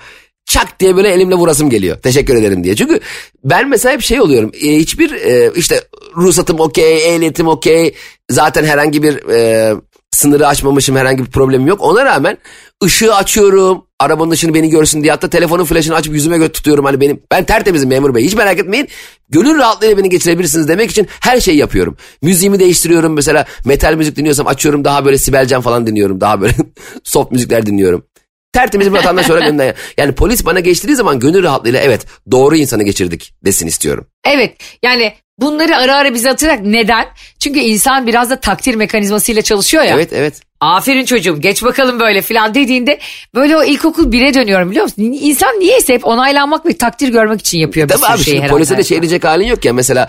Çak 0.46 0.80
diye 0.80 0.96
böyle 0.96 1.08
elimle 1.08 1.34
vurasım 1.34 1.70
geliyor. 1.70 1.96
Teşekkür 2.02 2.36
ederim 2.36 2.64
diye. 2.64 2.76
Çünkü 2.76 3.00
ben 3.44 3.68
mesela 3.68 3.92
hep 3.94 4.02
şey 4.02 4.20
oluyorum. 4.20 4.52
e, 4.62 4.76
hiçbir 4.76 5.12
e, 5.12 5.52
işte 5.56 5.80
ruhsatım 6.16 6.60
okey, 6.60 7.14
ehliyetim 7.14 7.48
okey. 7.48 7.94
Zaten 8.30 8.64
herhangi 8.64 9.02
bir 9.02 9.28
e, 9.28 9.74
sınırı 10.12 10.46
aşmamışım. 10.46 10.96
Herhangi 10.96 11.24
bir 11.24 11.30
problemim 11.30 11.66
yok. 11.66 11.80
Ona 11.82 12.04
rağmen 12.04 12.38
ışığı 12.84 13.14
açıyorum. 13.14 13.84
Arabanın 13.98 14.30
ışığını 14.30 14.54
beni 14.54 14.70
görsün 14.70 15.02
diye. 15.02 15.12
Hatta 15.12 15.30
telefonun 15.30 15.64
flaşını 15.64 15.94
açıp 15.94 16.14
yüzüme 16.14 16.38
göt 16.38 16.54
tutuyorum. 16.54 16.84
Hani 16.84 17.00
benim 17.00 17.22
ben 17.30 17.44
tertemizim 17.44 17.88
memur 17.88 18.14
bey. 18.14 18.24
Hiç 18.24 18.34
merak 18.34 18.58
etmeyin. 18.58 18.88
Gönül 19.28 19.58
rahatlığıyla 19.58 19.98
beni 19.98 20.08
geçirebilirsiniz 20.08 20.68
demek 20.68 20.90
için 20.90 21.08
her 21.20 21.40
şeyi 21.40 21.56
yapıyorum. 21.56 21.96
Müziğimi 22.22 22.58
değiştiriyorum. 22.58 23.12
Mesela 23.12 23.46
metal 23.64 23.94
müzik 23.94 24.16
dinliyorsam 24.16 24.46
açıyorum. 24.46 24.84
Daha 24.84 25.04
böyle 25.04 25.18
Sibelcan 25.18 25.62
falan 25.62 25.86
dinliyorum. 25.86 26.20
Daha 26.20 26.40
böyle 26.40 26.54
soft 27.04 27.32
müzikler 27.32 27.66
dinliyorum. 27.66 28.04
Tertemiz 28.52 28.86
bir 28.86 28.92
vatandaş 28.92 29.30
olarak 29.30 29.48
önünden. 29.48 29.74
Yani 29.98 30.14
polis 30.14 30.46
bana 30.46 30.60
geçtiği 30.60 30.96
zaman 30.96 31.18
gönül 31.20 31.42
rahatlığıyla 31.42 31.80
evet 31.80 32.06
doğru 32.30 32.56
insanı 32.56 32.82
geçirdik 32.82 33.34
desin 33.44 33.66
istiyorum. 33.66 34.06
Evet 34.24 34.56
yani 34.82 35.12
bunları 35.40 35.76
ara 35.76 35.96
ara 35.96 36.14
bize 36.14 36.28
hatırlayak. 36.28 36.62
Neden? 36.62 37.06
Çünkü 37.38 37.58
insan 37.58 38.06
biraz 38.06 38.30
da 38.30 38.40
takdir 38.40 38.74
mekanizmasıyla 38.74 39.42
çalışıyor 39.42 39.82
ya. 39.82 39.94
Evet 39.94 40.12
evet. 40.12 40.40
Aferin 40.60 41.04
çocuğum 41.04 41.40
geç 41.40 41.64
bakalım 41.64 42.00
böyle 42.00 42.22
filan 42.22 42.54
dediğinde 42.54 42.98
böyle 43.34 43.56
o 43.56 43.64
ilkokul 43.64 44.12
bire 44.12 44.34
dönüyorum 44.34 44.70
biliyor 44.70 44.84
musun? 44.84 45.02
İnsan 45.02 45.60
niyeyse 45.60 45.94
hep 45.94 46.06
onaylanmak 46.06 46.66
ve 46.66 46.76
takdir 46.76 47.08
görmek 47.08 47.40
için 47.40 47.58
yapıyor 47.58 47.88
bir 47.88 47.92
Tabii 47.92 48.02
sürü 48.02 48.12
abi 48.12 48.18
şeyi 48.18 48.24
şimdi 48.24 48.36
herhalde. 48.36 48.52
polise 48.52 48.78
de 48.78 48.84
şey 48.84 49.02
diyecek 49.02 49.24
halin 49.24 49.46
yok 49.46 49.64
ya. 49.64 49.72
Mesela 49.72 50.08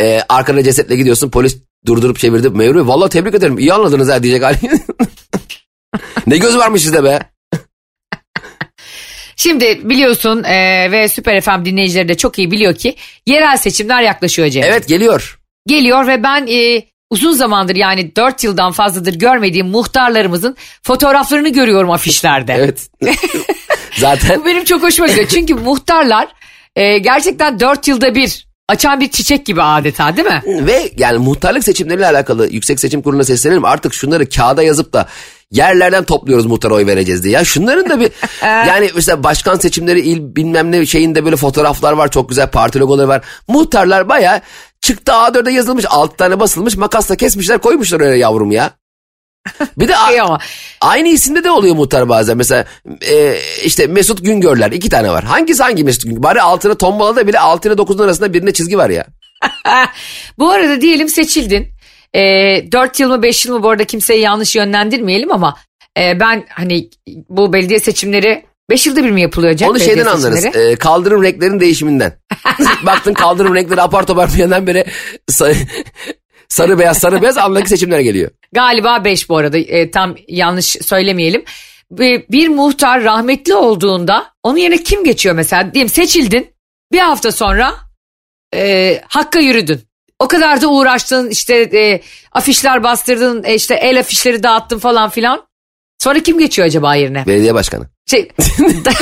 e, 0.00 0.20
arkada 0.28 0.62
cesetle 0.62 0.96
gidiyorsun 0.96 1.30
polis 1.30 1.56
durdurup 1.86 2.18
çevirdi. 2.18 2.50
Memur 2.50 2.74
Bey 2.74 2.86
valla 2.86 3.08
tebrik 3.08 3.34
ederim 3.34 3.58
iyi 3.58 3.72
anladınız 3.72 4.08
ha 4.08 4.22
diyecek 4.22 4.44
halin. 4.44 4.82
ne 6.26 6.38
göz 6.38 6.56
varmış 6.56 6.82
sizde 6.82 7.04
be. 7.04 7.20
Şimdi 9.40 9.80
biliyorsun 9.88 10.44
e, 10.44 10.88
ve 10.92 11.08
Süper 11.08 11.40
FM 11.40 11.64
dinleyicileri 11.64 12.08
de 12.08 12.16
çok 12.16 12.38
iyi 12.38 12.50
biliyor 12.50 12.74
ki 12.74 12.94
yerel 13.26 13.56
seçimler 13.56 14.02
yaklaşıyor 14.02 14.48
Cem. 14.48 14.64
Evet 14.64 14.88
geliyor. 14.88 15.38
Geliyor 15.66 16.06
ve 16.06 16.22
ben 16.22 16.46
e, 16.46 16.82
uzun 17.10 17.32
zamandır 17.32 17.76
yani 17.76 18.16
4 18.16 18.44
yıldan 18.44 18.72
fazladır 18.72 19.14
görmediğim 19.14 19.66
muhtarlarımızın 19.66 20.56
fotoğraflarını 20.82 21.48
görüyorum 21.48 21.90
afişlerde. 21.90 22.54
Evet. 22.58 22.90
Zaten 23.98 24.40
Bu 24.40 24.46
benim 24.46 24.64
çok 24.64 24.82
hoşuma 24.82 25.08
gidiyor. 25.08 25.28
Çünkü 25.28 25.54
muhtarlar 25.54 26.28
e, 26.76 26.98
gerçekten 26.98 27.60
4 27.60 27.88
yılda 27.88 28.14
bir 28.14 28.47
açan 28.68 29.00
bir 29.00 29.10
çiçek 29.10 29.46
gibi 29.46 29.62
adeta 29.62 30.16
değil 30.16 30.28
mi? 30.28 30.42
ve 30.66 30.90
yani 30.96 31.18
muhtarlık 31.18 31.64
seçimleriyle 31.64 32.06
alakalı 32.06 32.48
Yüksek 32.48 32.80
Seçim 32.80 33.02
Kurulu'na 33.02 33.24
seslenelim. 33.24 33.64
Artık 33.64 33.94
şunları 33.94 34.28
kağıda 34.28 34.62
yazıp 34.62 34.92
da 34.92 35.08
yerlerden 35.50 36.04
topluyoruz 36.04 36.46
muhtar 36.46 36.70
oy 36.70 36.86
vereceğiz 36.86 37.24
diye. 37.24 37.34
Ya 37.34 37.44
şunların 37.44 37.90
da 37.90 38.00
bir 38.00 38.10
yani 38.42 38.90
mesela 38.94 39.24
başkan 39.24 39.56
seçimleri 39.56 40.00
il 40.00 40.36
bilmem 40.36 40.72
ne 40.72 40.86
şeyinde 40.86 41.24
böyle 41.24 41.36
fotoğraflar 41.36 41.92
var. 41.92 42.10
Çok 42.10 42.28
güzel 42.28 42.50
parti 42.50 42.78
logoları 42.78 43.08
var. 43.08 43.24
Muhtarlar 43.48 44.08
baya 44.08 44.40
çıktı 44.80 45.12
A4'e 45.12 45.52
yazılmış 45.52 45.84
6 45.88 46.16
tane 46.16 46.40
basılmış 46.40 46.76
makasla 46.76 47.16
kesmişler 47.16 47.58
koymuşlar 47.58 48.00
öyle 48.00 48.18
yavrum 48.18 48.50
ya. 48.50 48.70
Bir 49.78 49.88
de 49.88 49.94
İyi 50.10 50.22
ama 50.22 50.38
aynı 50.80 51.08
isimde 51.08 51.44
de 51.44 51.50
oluyor 51.50 51.74
muhtar 51.76 52.08
bazen. 52.08 52.36
Mesela 52.36 52.64
e, 53.10 53.38
işte 53.64 53.86
Mesut 53.86 54.24
Güngörler 54.24 54.72
iki 54.72 54.88
tane 54.88 55.10
var. 55.10 55.24
Hangisi 55.24 55.62
hangi 55.62 55.84
Mesut 55.84 56.04
Güngör? 56.04 56.22
Bari 56.22 56.42
altına 56.42 56.74
tombalada 56.74 57.26
bile 57.26 57.38
6 57.38 57.68
ile 57.68 57.74
9'un 57.74 57.98
arasında 57.98 58.32
birine 58.32 58.52
çizgi 58.52 58.78
var 58.78 58.90
ya. 58.90 59.06
bu 60.38 60.50
arada 60.50 60.80
diyelim 60.80 61.08
seçildin. 61.08 61.68
E, 62.14 62.20
4 62.72 63.00
yıl 63.00 63.08
mı 63.08 63.22
5 63.22 63.46
yıl 63.46 63.54
mı 63.54 63.62
bu 63.62 63.70
arada 63.70 63.84
kimseyi 63.84 64.20
yanlış 64.20 64.56
yönlendirmeyelim 64.56 65.32
ama 65.32 65.56
e, 65.98 66.20
ben 66.20 66.44
hani 66.50 66.90
bu 67.28 67.52
belediye 67.52 67.80
seçimleri 67.80 68.44
5 68.70 68.86
yılda 68.86 69.04
bir 69.04 69.10
mi 69.10 69.22
yapılıyor 69.22 69.54
Cem? 69.54 69.68
Onu 69.68 69.80
şeyden 69.80 70.06
anlarız. 70.06 70.44
e, 70.44 70.76
kaldırım 70.76 71.22
renklerin 71.22 71.60
değişiminden. 71.60 72.18
Baktın 72.86 73.14
kaldırım 73.14 73.54
renkleri 73.54 73.82
apar 73.82 74.06
topar 74.06 74.30
bir 74.34 74.38
yandan 74.38 74.66
beri 74.66 74.84
sarı, 76.48 76.78
beyaz 76.78 76.98
sarı 76.98 77.22
beyaz 77.22 77.38
andaki 77.38 77.68
seçimler 77.68 78.00
geliyor. 78.00 78.30
Galiba 78.52 79.04
5 79.04 79.28
bu 79.28 79.36
arada 79.36 79.58
e, 79.58 79.90
tam 79.90 80.16
yanlış 80.28 80.66
söylemeyelim. 80.66 81.44
Bir, 81.90 82.24
bir 82.30 82.48
muhtar 82.48 83.04
rahmetli 83.04 83.54
olduğunda 83.54 84.26
onun 84.42 84.56
yerine 84.56 84.82
kim 84.82 85.04
geçiyor 85.04 85.34
mesela? 85.34 85.74
Diyelim 85.74 85.88
seçildin 85.88 86.54
bir 86.92 86.98
hafta 86.98 87.32
sonra 87.32 87.74
e, 88.54 89.00
Hakk'a 89.08 89.40
yürüdün. 89.40 89.80
O 90.18 90.28
kadar 90.28 90.62
da 90.62 90.68
uğraştın 90.68 91.30
işte 91.30 91.54
e, 91.54 92.02
afişler 92.32 92.82
bastırdın 92.82 93.44
e, 93.44 93.54
işte 93.54 93.74
el 93.74 94.00
afişleri 94.00 94.42
dağıttın 94.42 94.78
falan 94.78 95.10
filan. 95.10 95.48
Sonra 95.98 96.20
kim 96.20 96.38
geçiyor 96.38 96.68
acaba 96.68 96.94
yerine? 96.94 97.26
Belediye 97.26 97.54
başkanı. 97.54 97.86
Şey, 98.06 98.28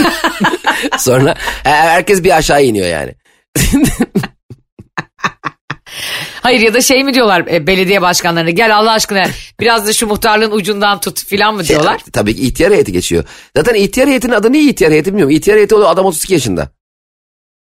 Sonra 0.98 1.30
e, 1.64 1.68
herkes 1.70 2.24
bir 2.24 2.36
aşağı 2.36 2.64
iniyor 2.64 2.86
yani. 2.86 3.14
hayır 6.46 6.60
ya 6.60 6.74
da 6.74 6.80
şey 6.80 7.04
mi 7.04 7.14
diyorlar 7.14 7.46
e, 7.50 7.66
belediye 7.66 8.02
başkanlarına 8.02 8.50
gel 8.50 8.76
Allah 8.76 8.92
aşkına 8.92 9.24
biraz 9.60 9.86
da 9.86 9.92
şu 9.92 10.06
muhtarlığın 10.06 10.50
ucundan 10.50 11.00
tut 11.00 11.24
filan 11.24 11.54
mı 11.54 11.64
diyorlar? 11.64 12.00
Tabii 12.12 12.36
ki 12.36 12.42
ihtiyar 12.42 12.72
heyeti 12.72 12.92
geçiyor. 12.92 13.24
Zaten 13.56 13.74
ihtiyar 13.74 14.08
heyetinin 14.08 14.32
adı 14.32 14.52
niye 14.52 14.64
ihtiyar 14.64 14.92
heyeti 14.92 15.10
bilmiyorum. 15.10 15.34
İhtiyar 15.34 15.56
heyeti 15.56 15.74
oluyor 15.74 15.90
adam 15.90 16.04
32 16.06 16.32
yaşında. 16.32 16.68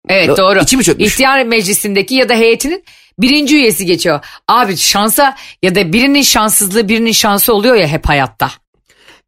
Evet 0.08 0.36
doğru. 0.36 0.60
içi 0.60 0.76
mi 0.76 0.84
çökmüş? 0.84 1.12
İhtiyar 1.12 1.44
meclisindeki 1.44 2.14
ya 2.14 2.28
da 2.28 2.34
heyetinin 2.34 2.84
birinci 3.18 3.56
üyesi 3.56 3.86
geçiyor. 3.86 4.24
Abi 4.48 4.76
şansa 4.76 5.36
ya 5.62 5.74
da 5.74 5.92
birinin 5.92 6.22
şanssızlığı 6.22 6.88
birinin 6.88 7.12
şansı 7.12 7.54
oluyor 7.54 7.74
ya 7.74 7.86
hep 7.86 8.08
hayatta. 8.08 8.50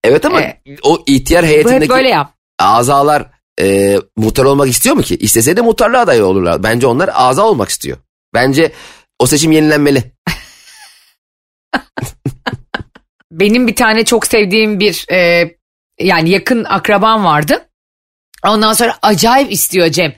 Evet 0.05 0.25
ama 0.25 0.41
E, 0.41 0.61
o 0.83 1.05
ihtiyar 1.07 1.47
heyetindeki 1.47 1.89
böyle 1.89 2.09
yap. 2.09 2.33
azalar 2.59 3.27
e, 3.61 3.97
muhtar 4.17 4.45
olmak 4.45 4.69
istiyor 4.69 4.97
mu 4.97 5.03
ki? 5.03 5.17
İstese 5.17 5.57
de 5.57 5.61
muhtarlığa 5.61 6.01
aday 6.01 6.23
olurlar. 6.23 6.63
Bence 6.63 6.87
onlar 6.87 7.11
aza 7.15 7.43
olmak 7.43 7.69
istiyor. 7.69 7.99
Bence 8.35 8.73
o 9.19 9.27
seçim 9.27 9.53
yenilenmeli. 9.53 10.13
Benim 13.33 13.67
bir 13.67 13.77
tane 13.77 14.05
çok 14.05 14.27
sevdiğim 14.27 14.81
bir 14.81 15.07
e, 15.13 15.51
yani 16.01 16.31
yakın 16.31 16.65
akraban 16.65 17.25
vardı. 17.25 17.69
Ondan 18.47 18.73
sonra 18.73 18.99
acayip 19.03 19.53
istiyor 19.53 19.89
Cem. 19.89 20.15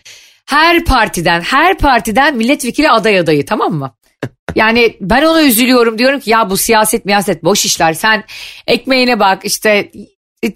Her 0.46 0.84
partiden 0.84 1.40
her 1.40 1.78
partiden 1.78 2.36
milletvekili 2.36 2.90
aday 2.90 3.18
adayı 3.18 3.46
tamam 3.46 3.72
mı? 3.72 3.94
Yani 4.54 4.96
ben 5.00 5.22
ona 5.22 5.42
üzülüyorum 5.42 5.98
diyorum 5.98 6.20
ki 6.20 6.30
ya 6.30 6.50
bu 6.50 6.56
siyaset 6.56 7.04
miyaset 7.04 7.44
boş 7.44 7.64
işler. 7.64 7.92
Sen 7.92 8.24
ekmeğine 8.66 9.20
bak 9.20 9.44
işte 9.44 9.90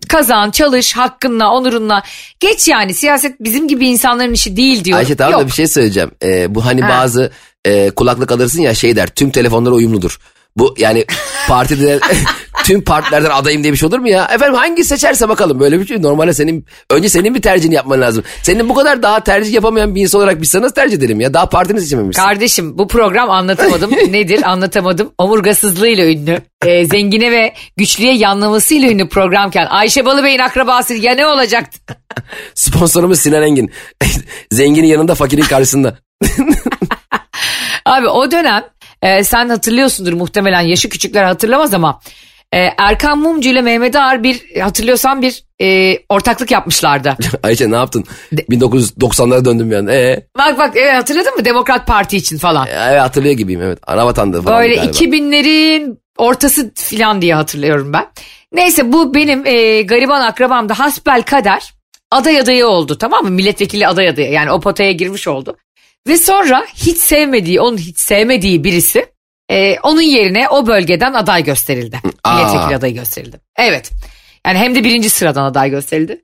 kazan 0.09 0.51
çalış 0.51 0.97
hakkınla 0.97 1.51
onurunla 1.51 2.03
geç 2.41 2.69
yani 2.69 2.95
siyaset 2.95 3.41
bizim 3.41 3.69
gibi 3.69 3.89
insanların 3.89 4.33
işi 4.33 4.57
değil 4.57 4.85
diyorum. 4.85 4.99
Ayşe 4.99 5.17
tamam 5.17 5.33
Yok. 5.33 5.41
da 5.41 5.47
bir 5.47 5.53
şey 5.53 5.67
söyleyeceğim. 5.67 6.11
Ee, 6.23 6.55
bu 6.55 6.67
hani 6.67 6.81
Ha. 6.81 6.89
bazı 6.89 7.33
e, 7.65 7.91
kulaklık 7.91 8.33
alırsın 8.33 8.63
ya 8.63 8.75
şey 8.75 8.97
der 8.97 9.07
tüm 9.09 9.31
telefonlara 9.31 9.75
uyumludur. 9.75 10.19
Bu 10.57 10.75
yani 10.79 11.05
partide 11.49 12.01
tüm 12.65 12.85
partilerden 12.85 13.31
adayım 13.31 13.63
diye 13.63 13.73
bir 13.73 13.79
şey 13.79 13.87
olur 13.87 13.99
mu 13.99 14.09
ya? 14.09 14.25
Efendim 14.35 14.55
hangi 14.55 14.85
seçerse 14.85 15.29
bakalım 15.29 15.61
böyle 15.61 15.81
bir 15.81 15.87
şey. 15.87 16.03
Normalde 16.03 16.33
senin 16.35 16.67
önce 16.91 17.09
senin 17.09 17.35
bir 17.35 17.43
tercihini 17.43 17.75
yapman 17.75 18.01
lazım. 18.01 18.25
Senin 18.43 18.69
bu 18.69 18.75
kadar 18.75 19.03
daha 19.03 19.21
tercih 19.25 19.53
yapamayan 19.53 19.95
bir 19.95 20.01
insan 20.03 20.19
olarak 20.21 20.43
biz 20.43 20.51
sana 20.51 20.71
tercih 20.71 20.97
edelim 20.97 21.21
ya? 21.21 21.35
Daha 21.35 21.47
partini 21.49 21.81
seçememişsin. 21.81 22.23
Kardeşim 22.23 22.79
bu 22.79 22.89
program 22.89 23.31
anlatamadım. 23.31 23.91
Nedir 24.11 24.51
anlatamadım. 24.51 25.13
Omurgasızlığıyla 25.19 26.07
ünlü. 26.07 26.43
e, 26.67 26.87
zengine 26.87 27.31
ve 27.33 27.55
güçlüye 27.77 28.15
yanlamasıyla 28.15 28.91
ünlü 28.91 29.09
programken 29.09 29.67
Ayşe 29.67 30.05
Balıbey'in 30.05 30.39
akrabası 30.39 30.95
ya 30.95 31.15
ne 31.15 31.27
olacaktı? 31.27 31.97
Sponsorumuz 32.55 33.19
Sinan 33.19 33.43
Engin. 33.43 33.71
Zenginin 34.51 34.87
yanında 34.87 35.15
fakirin 35.15 35.43
karşısında. 35.43 35.99
Abi 37.93 38.09
o 38.09 38.31
dönem 38.31 38.65
e, 39.03 39.25
sen 39.25 39.49
hatırlıyorsundur 39.49 40.13
muhtemelen 40.13 40.61
yaşı 40.61 40.89
küçükler 40.89 41.25
hatırlamaz 41.25 41.75
ama 41.75 42.01
e, 42.53 42.59
Erkan 42.79 43.19
Mumcu 43.19 43.49
ile 43.49 43.63
Mehmet 43.63 43.97
Ağar 43.97 44.23
bir 44.23 44.61
hatırlıyorsan 44.61 45.23
bir 45.23 45.45
e, 45.61 45.99
ortaklık 46.09 46.51
yapmışlardı. 46.51 47.17
Ayşe 47.43 47.71
ne 47.71 47.77
yaptın? 47.77 48.05
1990'lara 48.33 49.45
döndüm 49.45 49.79
anda. 49.79 49.95
Ee, 49.95 50.27
bak 50.39 50.59
bak 50.59 50.73
evet 50.77 50.95
hatırladın 50.95 51.35
mı 51.35 51.45
Demokrat 51.45 51.87
Parti 51.87 52.17
için 52.17 52.39
falan. 52.39 52.67
evet 52.67 53.01
hatırlıyor 53.01 53.35
gibiyim 53.35 53.63
evet. 53.63 53.79
Ana 53.87 54.13
falan. 54.13 54.33
Böyle 54.33 54.75
galiba. 54.75 54.93
2000'lerin 54.93 55.97
ortası 56.19 56.73
falan 56.75 57.23
diye 57.23 57.35
hatırlıyorum 57.35 57.93
ben. 57.93 58.07
Neyse 58.53 58.93
bu 58.93 59.15
benim 59.15 59.47
e, 59.47 59.83
gariban 59.83 60.21
akrabam 60.21 60.69
da 60.69 60.79
hasbel 60.79 61.23
kader 61.23 61.75
aday 62.11 62.41
adayı 62.41 62.67
oldu 62.67 62.99
tamam 62.99 63.25
mı? 63.25 63.31
Milletvekili 63.31 63.89
aday 63.89 64.09
adayı 64.09 64.31
yani 64.31 64.53
o 64.53 64.61
potaya 64.61 64.93
girmiş 64.93 65.29
oldu. 65.29 65.57
Ve 66.09 66.17
sonra 66.19 66.65
hiç 66.75 66.99
sevmediği, 66.99 67.61
onun 67.61 67.77
hiç 67.79 67.99
sevmediği 67.99 68.65
birisi 68.65 69.07
e, 69.51 69.79
onun 69.81 70.01
yerine 70.01 70.49
o 70.49 70.67
bölgeden 70.67 71.13
aday 71.13 71.45
gösterildi. 71.45 72.01
Aa. 72.25 72.35
Milletvekili 72.35 72.77
adayı 72.77 72.95
gösterildi. 72.95 73.41
Evet. 73.57 73.91
Yani 74.47 74.59
hem 74.59 74.75
de 74.75 74.85
birinci 74.85 75.11
sıradan 75.11 75.45
aday 75.45 75.71
gösterildi. 75.71 76.23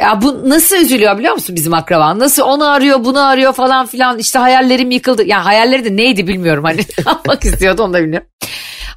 Ya 0.00 0.22
bu 0.22 0.48
nasıl 0.48 0.76
üzülüyor 0.76 1.18
biliyor 1.18 1.34
musun 1.34 1.56
bizim 1.56 1.74
akraban? 1.74 2.18
Nasıl 2.18 2.42
onu 2.42 2.70
arıyor 2.70 3.04
bunu 3.04 3.26
arıyor 3.26 3.52
falan 3.52 3.86
filan 3.86 4.18
işte 4.18 4.38
hayallerim 4.38 4.90
yıkıldı. 4.90 5.24
Ya 5.24 5.44
hayalleri 5.44 5.84
de 5.84 5.96
neydi 5.96 6.26
bilmiyorum 6.26 6.64
hani 6.64 6.76
ne 6.98 7.04
yapmak 7.06 7.44
istiyordu 7.44 7.82
onu 7.82 7.92
da 7.94 8.02
bilmiyorum. 8.02 8.28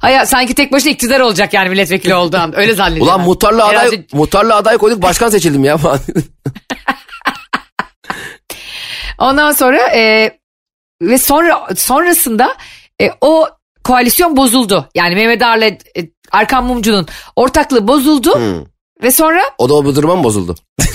Hayal, 0.00 0.26
sanki 0.26 0.54
tek 0.54 0.72
başına 0.72 0.90
iktidar 0.90 1.20
olacak 1.20 1.54
yani 1.54 1.68
milletvekili 1.68 2.14
olduğu 2.14 2.36
an 2.36 2.58
öyle 2.58 2.74
zannediyorum. 2.74 3.08
Ulan 3.08 3.20
muhtarla 3.20 3.64
aday, 3.66 3.76
Herhalde- 3.76 4.04
muhtarla 4.12 4.56
aday 4.56 4.78
koyduk 4.78 5.02
başkan 5.02 5.28
seçildim 5.28 5.64
ya 5.64 5.76
falan. 5.76 5.98
Ondan 9.18 9.52
sonra 9.52 9.78
e, 9.96 10.32
ve 11.02 11.18
sonra 11.18 11.68
sonrasında 11.76 12.56
e, 13.02 13.10
o 13.20 13.48
koalisyon 13.84 14.36
bozuldu. 14.36 14.88
Yani 14.94 15.14
Mehmet 15.14 15.42
Ağar'la 15.42 15.66
e, 15.66 15.78
Arkan 16.32 16.64
Mumcu'nun 16.64 17.06
ortaklığı 17.36 17.88
bozuldu. 17.88 18.34
Hmm. 18.36 18.64
Ve 19.02 19.12
sonra 19.12 19.40
O 19.58 19.68
da 19.68 19.74
o 19.74 19.84
bu 19.84 19.96
duruma 19.96 20.16
mı 20.16 20.24
bozuldu? 20.24 20.54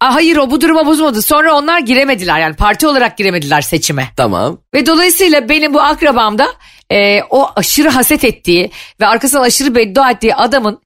"Aa, 0.00 0.14
hayır 0.14 0.36
o 0.36 0.50
bu 0.50 0.60
duruma 0.60 0.86
bozulmadı. 0.86 1.22
Sonra 1.22 1.54
onlar 1.54 1.78
giremediler 1.80 2.40
yani 2.40 2.56
parti 2.56 2.86
olarak 2.86 3.18
giremediler 3.18 3.60
seçime. 3.60 4.08
Tamam. 4.16 4.58
Ve 4.74 4.86
dolayısıyla 4.86 5.48
benim 5.48 5.74
bu 5.74 5.80
akrabam 5.80 6.38
da 6.38 6.46
e, 6.92 7.22
o 7.30 7.50
aşırı 7.56 7.88
haset 7.88 8.24
ettiği 8.24 8.70
ve 9.00 9.06
arkasından 9.06 9.42
aşırı 9.42 9.74
beddua 9.74 10.10
ettiği 10.10 10.34
adamın 10.34 10.80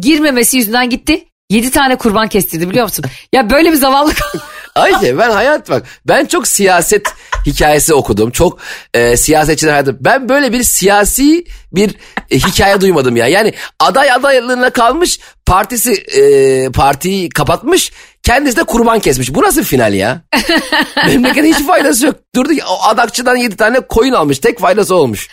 girmemesi 0.00 0.56
yüzünden 0.56 0.90
gitti. 0.90 1.24
7 1.50 1.70
tane 1.70 1.96
kurban 1.96 2.28
kestirdi 2.28 2.70
biliyor 2.70 2.84
musun? 2.84 3.04
Ya 3.32 3.50
böyle 3.50 3.72
bir 3.72 3.76
zavallı 3.76 4.12
Ayşe 4.80 5.18
ben 5.18 5.30
hayat 5.30 5.70
bak 5.70 5.86
ben 6.06 6.24
çok 6.26 6.48
siyaset 6.48 7.06
hikayesi 7.46 7.94
okudum. 7.94 8.30
Çok 8.30 8.58
e, 8.94 9.16
siyasetçiler 9.16 9.70
hayatım. 9.70 9.96
Ben 10.00 10.28
böyle 10.28 10.52
bir 10.52 10.62
siyasi 10.62 11.44
bir 11.72 11.94
e, 12.30 12.38
hikaye 12.38 12.80
duymadım 12.80 13.16
ya. 13.16 13.26
Yani 13.26 13.54
aday 13.80 14.12
adaylığına 14.12 14.70
kalmış 14.70 15.20
partisi 15.46 15.92
e, 15.92 16.72
partiyi 16.72 17.28
kapatmış 17.28 17.92
kendisi 18.22 18.56
de 18.56 18.64
kurban 18.64 18.98
kesmiş. 19.00 19.34
Bu 19.34 19.42
nasıl 19.42 19.62
final 19.62 19.94
ya? 19.94 20.22
Memlekete 21.06 21.48
hiç 21.48 21.66
faydası 21.66 22.06
yok. 22.06 22.16
Durdu 22.34 22.52
o 22.68 22.84
adakçıdan 22.84 23.36
7 23.36 23.56
tane 23.56 23.80
koyun 23.80 24.12
almış. 24.12 24.38
Tek 24.38 24.60
faydası 24.60 24.94
olmuş. 24.94 25.28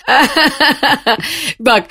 Bak 1.60 1.84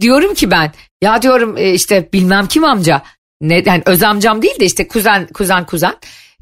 diyorum 0.00 0.34
ki 0.34 0.50
ben 0.50 0.72
ya 1.02 1.22
diyorum 1.22 1.56
e, 1.56 1.72
işte 1.72 2.08
bilmem 2.12 2.46
kim 2.46 2.64
amca. 2.64 3.02
Ne, 3.40 3.62
yani 3.66 3.82
öz 3.86 4.02
amcam 4.02 4.42
değil 4.42 4.60
de 4.60 4.64
işte 4.64 4.88
kuzen 4.88 5.26
kuzen 5.26 5.66
kuzen. 5.66 5.94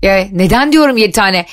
Ya, 0.02 0.28
neden 0.32 0.72
diyorum 0.72 0.96
yedi 0.96 1.12
tane? 1.12 1.46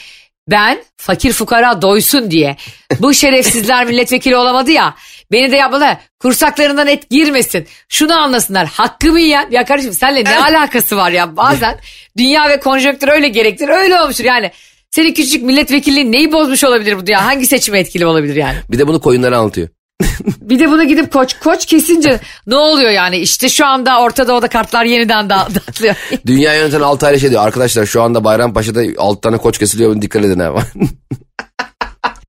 Ben 0.48 0.84
fakir 0.98 1.34
fukara 1.34 1.82
doysun 1.82 2.32
diye. 2.32 2.56
Bu 3.00 3.14
şerefsizler 3.14 3.86
milletvekili 3.86 4.36
olamadı 4.36 4.72
ya. 4.72 4.96
Beni 5.32 5.52
de 5.52 5.56
yapmalı. 5.56 5.98
Kursaklarından 6.20 6.88
et 6.88 7.10
girmesin. 7.10 7.68
Şunu 7.90 8.14
anlasınlar. 8.14 8.68
Hakkımı 8.68 9.20
yiyen. 9.20 9.48
Ya 9.52 9.66
kardeşim 9.66 9.94
senle 9.94 10.24
ne 10.24 10.40
alakası 10.40 10.98
var 10.98 11.12
ya? 11.12 11.38
Bazen 11.38 11.80
dünya 12.18 12.50
ve 12.50 12.60
konjonktür 12.60 13.08
öyle 13.08 13.28
gerektir. 13.28 13.70
Öyle 13.70 14.02
olmuştur 14.02 14.24
yani. 14.24 14.52
Senin 14.92 15.14
küçük 15.14 15.44
milletvekilliğin 15.44 16.12
neyi 16.12 16.32
bozmuş 16.32 16.64
olabilir 16.64 16.98
bu 16.98 17.08
dünya? 17.08 17.26
Hangi 17.26 17.46
seçime 17.46 17.80
etkili 17.80 18.06
olabilir 18.06 18.36
yani? 18.36 18.58
Bir 18.72 18.80
de 18.80 18.88
bunu 18.88 19.02
koyunlara 19.02 19.38
anlatıyor. 19.38 19.70
Bir 20.42 20.60
de 20.60 20.72
bunu 20.72 20.84
gidip 20.84 21.14
koç 21.14 21.40
koç 21.40 21.66
kesince 21.66 22.20
ne 22.48 22.56
oluyor 22.56 22.92
yani? 22.92 23.18
İşte 23.18 23.50
şu 23.50 23.66
anda 23.66 24.02
Orta 24.02 24.28
Doğu'da 24.28 24.48
kartlar 24.48 24.86
yeniden 24.86 25.30
da- 25.30 25.48
dağıtılıyor. 25.56 25.96
Dünya 26.26 26.54
yöneten 26.56 26.82
Altaylı 26.82 27.20
şey 27.20 27.30
diyor. 27.30 27.46
Arkadaşlar 27.46 27.86
şu 27.86 28.02
anda 28.02 28.24
Bayrampaşa'da 28.24 28.82
6 28.98 29.22
tane 29.22 29.38
koç 29.38 29.58
kesiliyor. 29.60 30.02
Dikkat 30.02 30.26
edin 30.26 30.40
ha. 30.40 30.54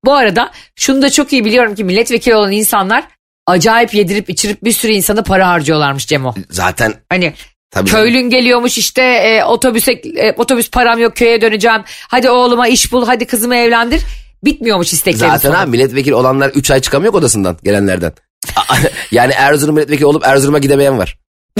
Bu 0.05 0.13
arada 0.13 0.51
şunu 0.75 1.01
da 1.01 1.09
çok 1.09 1.33
iyi 1.33 1.45
biliyorum 1.45 1.75
ki 1.75 1.83
milletvekili 1.83 2.35
olan 2.35 2.51
insanlar 2.51 3.03
acayip 3.47 3.93
yedirip 3.93 4.29
içirip 4.29 4.63
bir 4.63 4.71
sürü 4.71 4.91
insana 4.91 5.23
para 5.23 5.47
harcıyorlarmış 5.47 6.07
Cemo. 6.07 6.33
Zaten 6.49 6.93
Hani 7.09 7.33
tabii. 7.71 7.89
köylün 7.89 8.29
geliyormuş 8.29 8.77
işte 8.77 9.01
e, 9.01 9.43
otobüse 9.43 9.91
e, 9.91 10.33
otobüs 10.37 10.69
param 10.71 10.99
yok 10.99 11.15
köye 11.15 11.41
döneceğim. 11.41 11.81
Hadi 12.07 12.29
oğluma 12.29 12.67
iş 12.67 12.91
bul 12.91 13.05
hadi 13.05 13.27
kızımı 13.27 13.55
evlendir. 13.55 14.01
Bitmiyormuş 14.43 14.93
istekleri 14.93 15.29
Zaten 15.29 15.49
sonra. 15.49 15.59
ha 15.59 15.65
milletvekili 15.65 16.15
olanlar 16.15 16.49
3 16.49 16.71
ay 16.71 16.81
çıkamıyor 16.81 17.13
odasından 17.13 17.57
gelenlerden. 17.63 18.13
yani 19.11 19.33
Erzurum 19.33 19.75
milletvekili 19.75 20.05
olup 20.05 20.25
Erzurum'a 20.25 20.59
gidemeyen 20.59 20.97
var. 20.97 21.17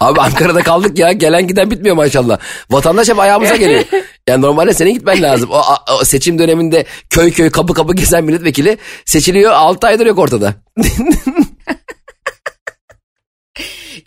Abi 0.00 0.20
Ankara'da 0.20 0.62
kaldık 0.62 0.98
ya 0.98 1.12
gelen 1.12 1.48
giden 1.48 1.70
bitmiyor 1.70 1.96
maşallah. 1.96 2.38
Vatandaş 2.70 3.08
hep 3.08 3.18
ayağımıza 3.18 3.56
geliyor. 3.56 3.84
Yani 4.28 4.42
normalde 4.42 4.74
senin 4.74 4.94
gitmen 4.94 5.22
lazım. 5.22 5.50
O, 5.50 5.62
o 6.00 6.04
seçim 6.04 6.38
döneminde 6.38 6.84
köy 7.10 7.30
köy 7.32 7.50
kapı 7.50 7.74
kapı 7.74 7.94
gezen 7.94 8.24
milletvekili 8.24 8.78
seçiliyor 9.04 9.52
6 9.52 9.86
aydır 9.86 10.06
yok 10.06 10.18
ortada. 10.18 10.54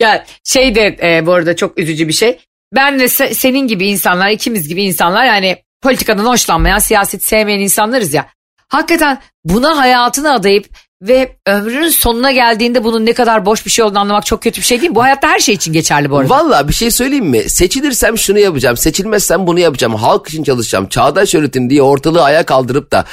Ya 0.00 0.26
şey 0.44 0.74
de 0.74 0.96
e, 1.02 1.26
bu 1.26 1.32
arada 1.32 1.56
çok 1.56 1.78
üzücü 1.78 2.08
bir 2.08 2.12
şey. 2.12 2.38
Ben 2.76 3.00
ve 3.00 3.04
se- 3.04 3.34
senin 3.34 3.66
gibi 3.68 3.86
insanlar 3.86 4.28
ikimiz 4.30 4.68
gibi 4.68 4.82
insanlar 4.82 5.24
yani 5.24 5.56
politikadan 5.82 6.24
hoşlanmayan 6.24 6.78
siyaset 6.78 7.24
sevmeyen 7.24 7.60
insanlarız 7.60 8.14
ya. 8.14 8.26
Hakikaten 8.68 9.18
buna 9.44 9.78
hayatını 9.78 10.32
adayıp 10.32 10.68
ve 11.02 11.36
ömrünün 11.46 11.88
sonuna 11.88 12.32
geldiğinde 12.32 12.84
bunun 12.84 13.06
ne 13.06 13.12
kadar 13.12 13.46
boş 13.46 13.66
bir 13.66 13.70
şey 13.70 13.84
olduğunu 13.84 13.98
anlamak 13.98 14.26
çok 14.26 14.42
kötü 14.42 14.60
bir 14.60 14.66
şey 14.66 14.80
değil 14.80 14.90
mi? 14.90 14.94
Bu 14.94 15.02
hayatta 15.02 15.28
her 15.28 15.38
şey 15.38 15.54
için 15.54 15.72
geçerli 15.72 16.10
bu 16.10 16.18
arada. 16.18 16.30
Valla 16.30 16.68
bir 16.68 16.72
şey 16.72 16.90
söyleyeyim 16.90 17.26
mi? 17.26 17.50
Seçilirsem 17.50 18.18
şunu 18.18 18.38
yapacağım, 18.38 18.76
seçilmezsem 18.76 19.46
bunu 19.46 19.60
yapacağım, 19.60 19.94
halk 19.94 20.28
için 20.28 20.44
çalışacağım, 20.44 20.88
çağdaş 20.88 21.34
yönetim 21.34 21.70
diye 21.70 21.82
ortalığı 21.82 22.22
ayağa 22.22 22.42
kaldırıp 22.42 22.92
da 22.92 23.04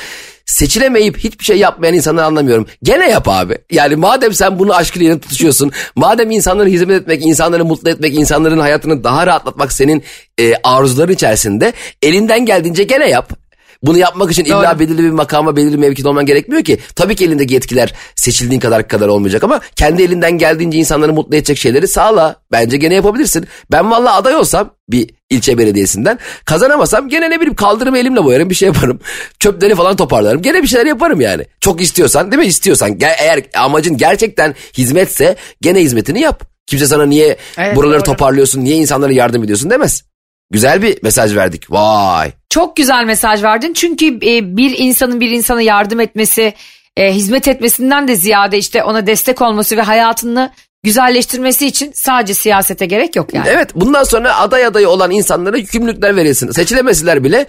seçilemeyip 0.48 1.18
hiçbir 1.18 1.46
şey 1.46 1.58
yapmayan 1.58 1.94
insanları 1.94 2.26
anlamıyorum. 2.26 2.68
Gene 2.84 3.10
yap 3.10 3.28
abi. 3.28 3.58
Yani 3.72 3.96
madem 3.96 4.34
sen 4.34 4.60
bunu 4.60 4.76
aşkıyla 4.76 5.10
yine 5.10 5.20
tutuşuyorsun, 5.20 5.72
madem 5.96 6.32
insanlara 6.32 6.70
hizmet 6.70 7.02
etmek, 7.02 7.26
insanları 7.26 7.66
mutlu 7.66 7.90
etmek, 7.90 8.16
insanların 8.16 8.60
hayatını 8.60 9.04
daha 9.04 9.28
rahatlatmak 9.28 9.72
senin 9.72 10.04
e, 10.40 10.54
arzuların 10.64 11.14
içerisinde 11.14 11.74
elinden 12.02 12.46
geldiğince 12.46 12.84
gene 12.84 13.10
yap. 13.10 13.47
Bunu 13.84 13.98
yapmak 13.98 14.32
için 14.32 14.46
illa 14.46 14.72
Doğru. 14.72 14.80
belirli 14.80 15.04
bir 15.04 15.10
makama, 15.10 15.56
belirli 15.56 15.74
bir 15.74 15.78
mevkide 15.78 16.10
olman 16.10 16.26
gerekmiyor 16.26 16.64
ki. 16.64 16.80
Tabii 16.96 17.16
ki 17.16 17.26
elindeki 17.26 17.54
yetkiler 17.54 17.94
seçildiğin 18.16 18.60
kadar 18.60 18.88
kadar 18.88 19.08
olmayacak 19.08 19.44
ama 19.44 19.60
kendi 19.76 20.04
elinden 20.04 20.32
geldiğince 20.38 20.78
insanları 20.78 21.14
mutlu 21.14 21.36
edecek 21.36 21.58
şeyleri 21.58 21.88
sağla. 21.88 22.36
Bence 22.52 22.78
gene 22.78 22.94
yapabilirsin. 22.94 23.48
Ben 23.72 23.92
valla 23.92 24.16
aday 24.16 24.36
olsam 24.36 24.70
bir 24.90 25.10
ilçe 25.30 25.58
belediyesinden 25.58 26.20
kazanamasam 26.46 27.10
gene 27.10 27.30
ne 27.30 27.36
bileyim 27.36 27.56
kaldırımı 27.56 27.98
elimle 27.98 28.24
boyarım 28.24 28.50
bir 28.50 28.56
şey 28.56 28.66
yaparım. 28.68 29.00
Çöpleri 29.40 29.76
falan 29.76 29.96
toparlarım. 29.96 30.42
Gene 30.42 30.64
bir 30.64 30.68
şeyler 30.68 30.86
yaparım 30.86 31.22
yani. 31.22 31.46
Çok 31.60 31.82
istiyorsan 31.82 32.32
değil 32.32 32.40
mi? 32.44 32.48
İstiyorsan 32.48 32.98
eğer 33.20 33.44
amacın 33.58 33.98
gerçekten 33.98 34.56
hizmetse 34.78 35.36
gene 35.62 35.80
hizmetini 35.80 36.20
yap. 36.20 36.44
Kimse 36.68 36.88
sana 36.88 37.06
niye 37.06 37.38
Evet, 37.58 37.76
buraları 37.76 38.00
doğru. 38.00 38.06
toparlıyorsun, 38.06 38.64
niye 38.64 38.76
insanlara 38.76 39.14
yardım 39.14 39.44
ediyorsun 39.44 39.70
demez. 39.70 40.04
Güzel 40.52 40.82
bir 40.82 41.04
mesaj 41.04 41.36
verdik. 41.36 41.72
Vay. 41.72 42.32
Çok 42.58 42.76
güzel 42.76 43.06
mesaj 43.06 43.44
verdin. 43.44 43.74
Çünkü 43.74 44.06
e, 44.06 44.58
bir 44.58 44.78
insanın 44.78 45.20
bir 45.20 45.30
insana 45.30 45.62
yardım 45.62 46.00
etmesi, 46.00 46.54
e, 46.98 47.14
hizmet 47.14 47.48
etmesinden 47.48 48.08
de 48.08 48.16
ziyade 48.16 48.58
işte 48.58 48.84
ona 48.84 49.08
destek 49.08 49.42
olması 49.42 49.78
ve 49.78 49.82
hayatını 49.82 50.52
güzelleştirmesi 50.84 51.68
için 51.68 51.92
sadece 51.96 52.34
siyasete 52.34 52.86
gerek 52.86 53.16
yok 53.16 53.34
yani. 53.34 53.48
Evet 53.50 53.70
bundan 53.76 54.04
sonra 54.04 54.36
aday 54.36 54.66
adayı 54.66 54.90
olan 54.90 55.12
insanlara 55.12 55.58
yükümlülükler 55.58 56.16
verilsin. 56.16 56.52
Seçilemeseler 56.52 57.24
bile 57.24 57.46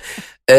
e, 0.50 0.56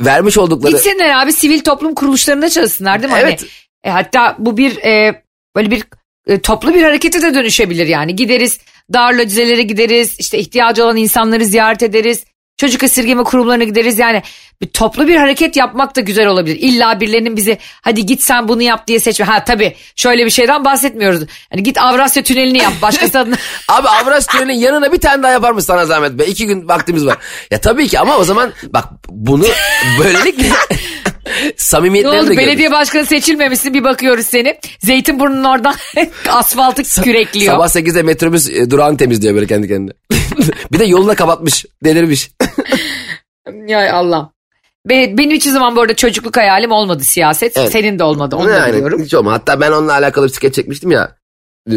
vermiş 0.00 0.38
oldukları... 0.38 0.72
Gitsinler 0.72 1.22
abi 1.22 1.32
sivil 1.32 1.60
toplum 1.60 1.94
kuruluşlarında 1.94 2.48
çalışsınlar 2.48 3.02
değil 3.02 3.12
mi? 3.12 3.18
Evet. 3.22 3.40
Hani, 3.40 3.50
e, 3.84 3.90
hatta 3.90 4.36
bu 4.38 4.56
bir 4.56 4.76
e, 4.76 5.22
böyle 5.56 5.70
bir 5.70 5.84
e, 6.26 6.40
toplu 6.40 6.74
bir 6.74 6.82
harekete 6.82 7.22
de 7.22 7.34
dönüşebilir 7.34 7.86
yani. 7.86 8.16
Gideriz 8.16 8.58
darla 8.92 9.22
gideriz 9.62 10.16
işte 10.18 10.38
ihtiyacı 10.38 10.84
olan 10.84 10.96
insanları 10.96 11.44
ziyaret 11.44 11.82
ederiz. 11.82 12.24
Çocuk 12.60 12.82
esirgeme 12.82 13.24
kurumlarına 13.24 13.64
gideriz 13.64 13.98
yani 13.98 14.22
bir 14.62 14.66
toplu 14.66 15.08
bir 15.08 15.16
hareket 15.16 15.56
yapmak 15.56 15.96
da 15.96 16.00
güzel 16.00 16.26
olabilir. 16.26 16.56
İlla 16.60 17.00
birilerinin 17.00 17.36
bizi 17.36 17.58
hadi 17.82 18.06
git 18.06 18.22
sen 18.22 18.48
bunu 18.48 18.62
yap 18.62 18.86
diye 18.86 19.00
seçme. 19.00 19.26
Ha 19.26 19.44
tabii 19.44 19.76
şöyle 19.96 20.24
bir 20.24 20.30
şeyden 20.30 20.64
bahsetmiyoruz. 20.64 21.22
Hani 21.50 21.62
git 21.62 21.78
Avrasya 21.78 22.22
Tüneli'ni 22.22 22.58
yap 22.58 22.72
başkası 22.82 23.18
adına. 23.20 23.36
Abi 23.68 23.88
Avras 23.88 24.26
Tüneli'nin 24.26 24.58
yanına 24.58 24.92
bir 24.92 25.00
tane 25.00 25.22
daha 25.22 25.32
yapar 25.32 25.52
mısın 25.52 25.66
sana 25.66 25.86
zahmet 25.86 26.18
be? 26.18 26.26
İki 26.26 26.46
gün 26.46 26.68
vaktimiz 26.68 27.06
var. 27.06 27.18
Ya 27.50 27.60
tabii 27.60 27.88
ki 27.88 27.98
ama 27.98 28.16
o 28.16 28.24
zaman 28.24 28.52
bak 28.62 28.84
bunu 29.08 29.44
böylelikle 29.98 30.48
ne 31.44 31.52
samimiyetlerini 31.56 32.20
oldu 32.20 32.30
de 32.30 32.36
belediye 32.36 32.54
görürüz. 32.54 32.72
başkanı 32.72 33.06
seçilmemişsin 33.06 33.74
bir 33.74 33.84
bakıyoruz 33.84 34.26
seni. 34.26 34.58
Zeytinburnu'nun 34.78 35.44
oradan 35.44 35.74
asfaltı 36.28 37.02
kürekliyor. 37.02 37.52
Sabah 37.54 37.68
8'de 37.68 38.02
metrobüs 38.02 38.50
e, 38.50 38.70
durağını 38.70 38.96
temizliyor 38.96 39.34
böyle 39.34 39.46
kendi 39.46 39.68
kendine. 39.68 39.92
bir 40.72 40.78
de 40.78 40.84
yoluna 40.84 41.14
kapatmış. 41.14 41.64
Delirmiş. 41.84 42.30
Ya 43.66 43.94
Allah. 43.94 44.32
Be- 44.88 45.18
Benim 45.18 45.30
hiçbir 45.30 45.50
zaman 45.50 45.76
bu 45.76 45.80
arada 45.80 45.96
çocukluk 45.96 46.36
hayalim 46.36 46.70
olmadı 46.72 47.04
siyaset. 47.04 47.56
Evet. 47.56 47.72
Senin 47.72 47.98
de 47.98 48.04
olmadı 48.04 48.36
onu 48.36 48.48
da 48.48 48.54
Yani 48.58 48.72
biliyorum. 48.74 49.02
hiç 49.04 49.14
olma. 49.14 49.32
Hatta 49.32 49.60
ben 49.60 49.72
onunla 49.72 49.92
alakalı 49.92 50.26
bir 50.26 50.32
skeç 50.32 50.54
çekmiştim 50.54 50.90
ya. 50.90 51.16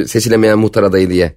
Seçilemeyen 0.08 0.60
muhtar 0.60 0.84
adayı 0.84 1.10
diye. 1.10 1.36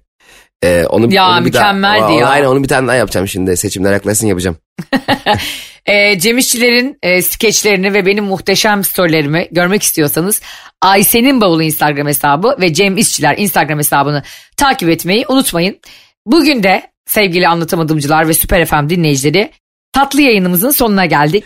Ee, 0.63 0.85
onu, 0.89 1.13
Ya, 1.13 1.29
onu 1.29 1.45
bir 1.45 1.53
daha- 1.53 1.71
mükemmeldi 1.73 2.13
ya. 2.13 2.27
Aynen 2.27 2.45
onu 2.47 2.63
bir 2.63 2.67
tane 2.67 2.87
daha 2.87 2.95
yapacağım 2.95 3.27
şimdi. 3.27 3.57
Seçimler 3.57 3.93
yaklaşsın 3.93 4.27
yapacağım. 4.27 4.57
Ee, 5.87 6.19
Cem 6.19 6.37
İşçilerin 6.37 6.97
e, 7.03 7.21
skeçlerini 7.21 7.93
ve 7.93 8.05
benim 8.05 8.23
muhteşem 8.25 8.83
storylerimi 8.83 9.47
görmek 9.51 9.83
istiyorsanız 9.83 10.41
Aysen'in 10.81 11.41
bavulu 11.41 11.63
Instagram 11.63 12.07
hesabı 12.07 12.55
ve 12.61 12.73
Cem 12.73 12.97
İşçiler 12.97 13.37
Instagram 13.37 13.79
hesabını 13.79 14.23
takip 14.57 14.89
etmeyi 14.89 15.25
unutmayın. 15.27 15.79
Bugün 16.25 16.63
de 16.63 16.91
sevgili 17.05 17.47
anlatamadımcılar 17.47 18.27
ve 18.27 18.33
Süper 18.33 18.65
FM 18.65 18.89
dinleyicileri 18.89 19.51
tatlı 19.93 20.21
yayınımızın 20.21 20.71
sonuna 20.71 21.05
geldik. 21.05 21.43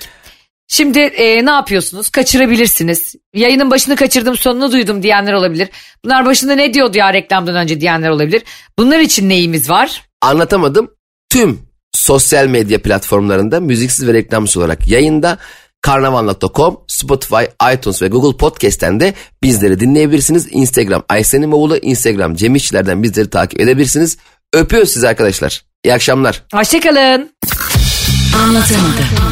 Şimdi 0.68 1.00
e, 1.00 1.46
ne 1.46 1.52
yapıyorsunuz? 1.52 2.10
Kaçırabilirsiniz. 2.10 3.16
Yayının 3.34 3.72
başını 3.72 3.96
kaçırdım 3.96 4.38
sonunu 4.38 4.72
duydum 4.72 5.04
diyenler 5.04 5.34
olabilir. 5.34 5.70
Bunlar 6.06 6.26
başında 6.26 6.56
ne 6.56 6.74
diyordu 6.74 6.98
ya 6.98 7.14
reklamdan 7.14 7.56
önce 7.56 7.82
diyenler 7.82 8.10
olabilir. 8.10 8.44
Bunlar 8.80 9.00
için 9.00 9.30
neyimiz 9.30 9.70
var? 9.70 10.04
Anlatamadım. 10.22 10.92
Tüm 11.30 11.71
sosyal 11.94 12.48
medya 12.48 12.82
platformlarında 12.82 13.60
müziksiz 13.60 14.08
ve 14.08 14.14
reklamsız 14.14 14.58
olarak 14.58 14.88
yayında. 14.88 15.38
Karnaval.com, 15.82 16.80
Spotify, 16.88 17.44
iTunes 17.74 18.02
ve 18.02 18.08
Google 18.08 18.38
Podcast'ten 18.38 19.00
de 19.00 19.14
bizleri 19.44 19.80
dinleyebilirsiniz. 19.80 20.48
Instagram 20.52 21.04
Aysen'in 21.10 21.52
bavulu, 21.52 21.78
Instagram 21.78 22.36
Cem 22.36 22.56
İşçiler'den 22.56 23.04
bizleri 23.04 23.30
takip 23.30 23.62
edebilirsiniz. 23.62 24.18
Öpüyoruz 24.54 24.90
sizi 24.90 25.08
arkadaşlar. 25.08 25.64
İyi 25.84 25.94
akşamlar. 25.94 26.44
Hoşçakalın. 26.54 27.32
Anlatamadım. 28.36 29.31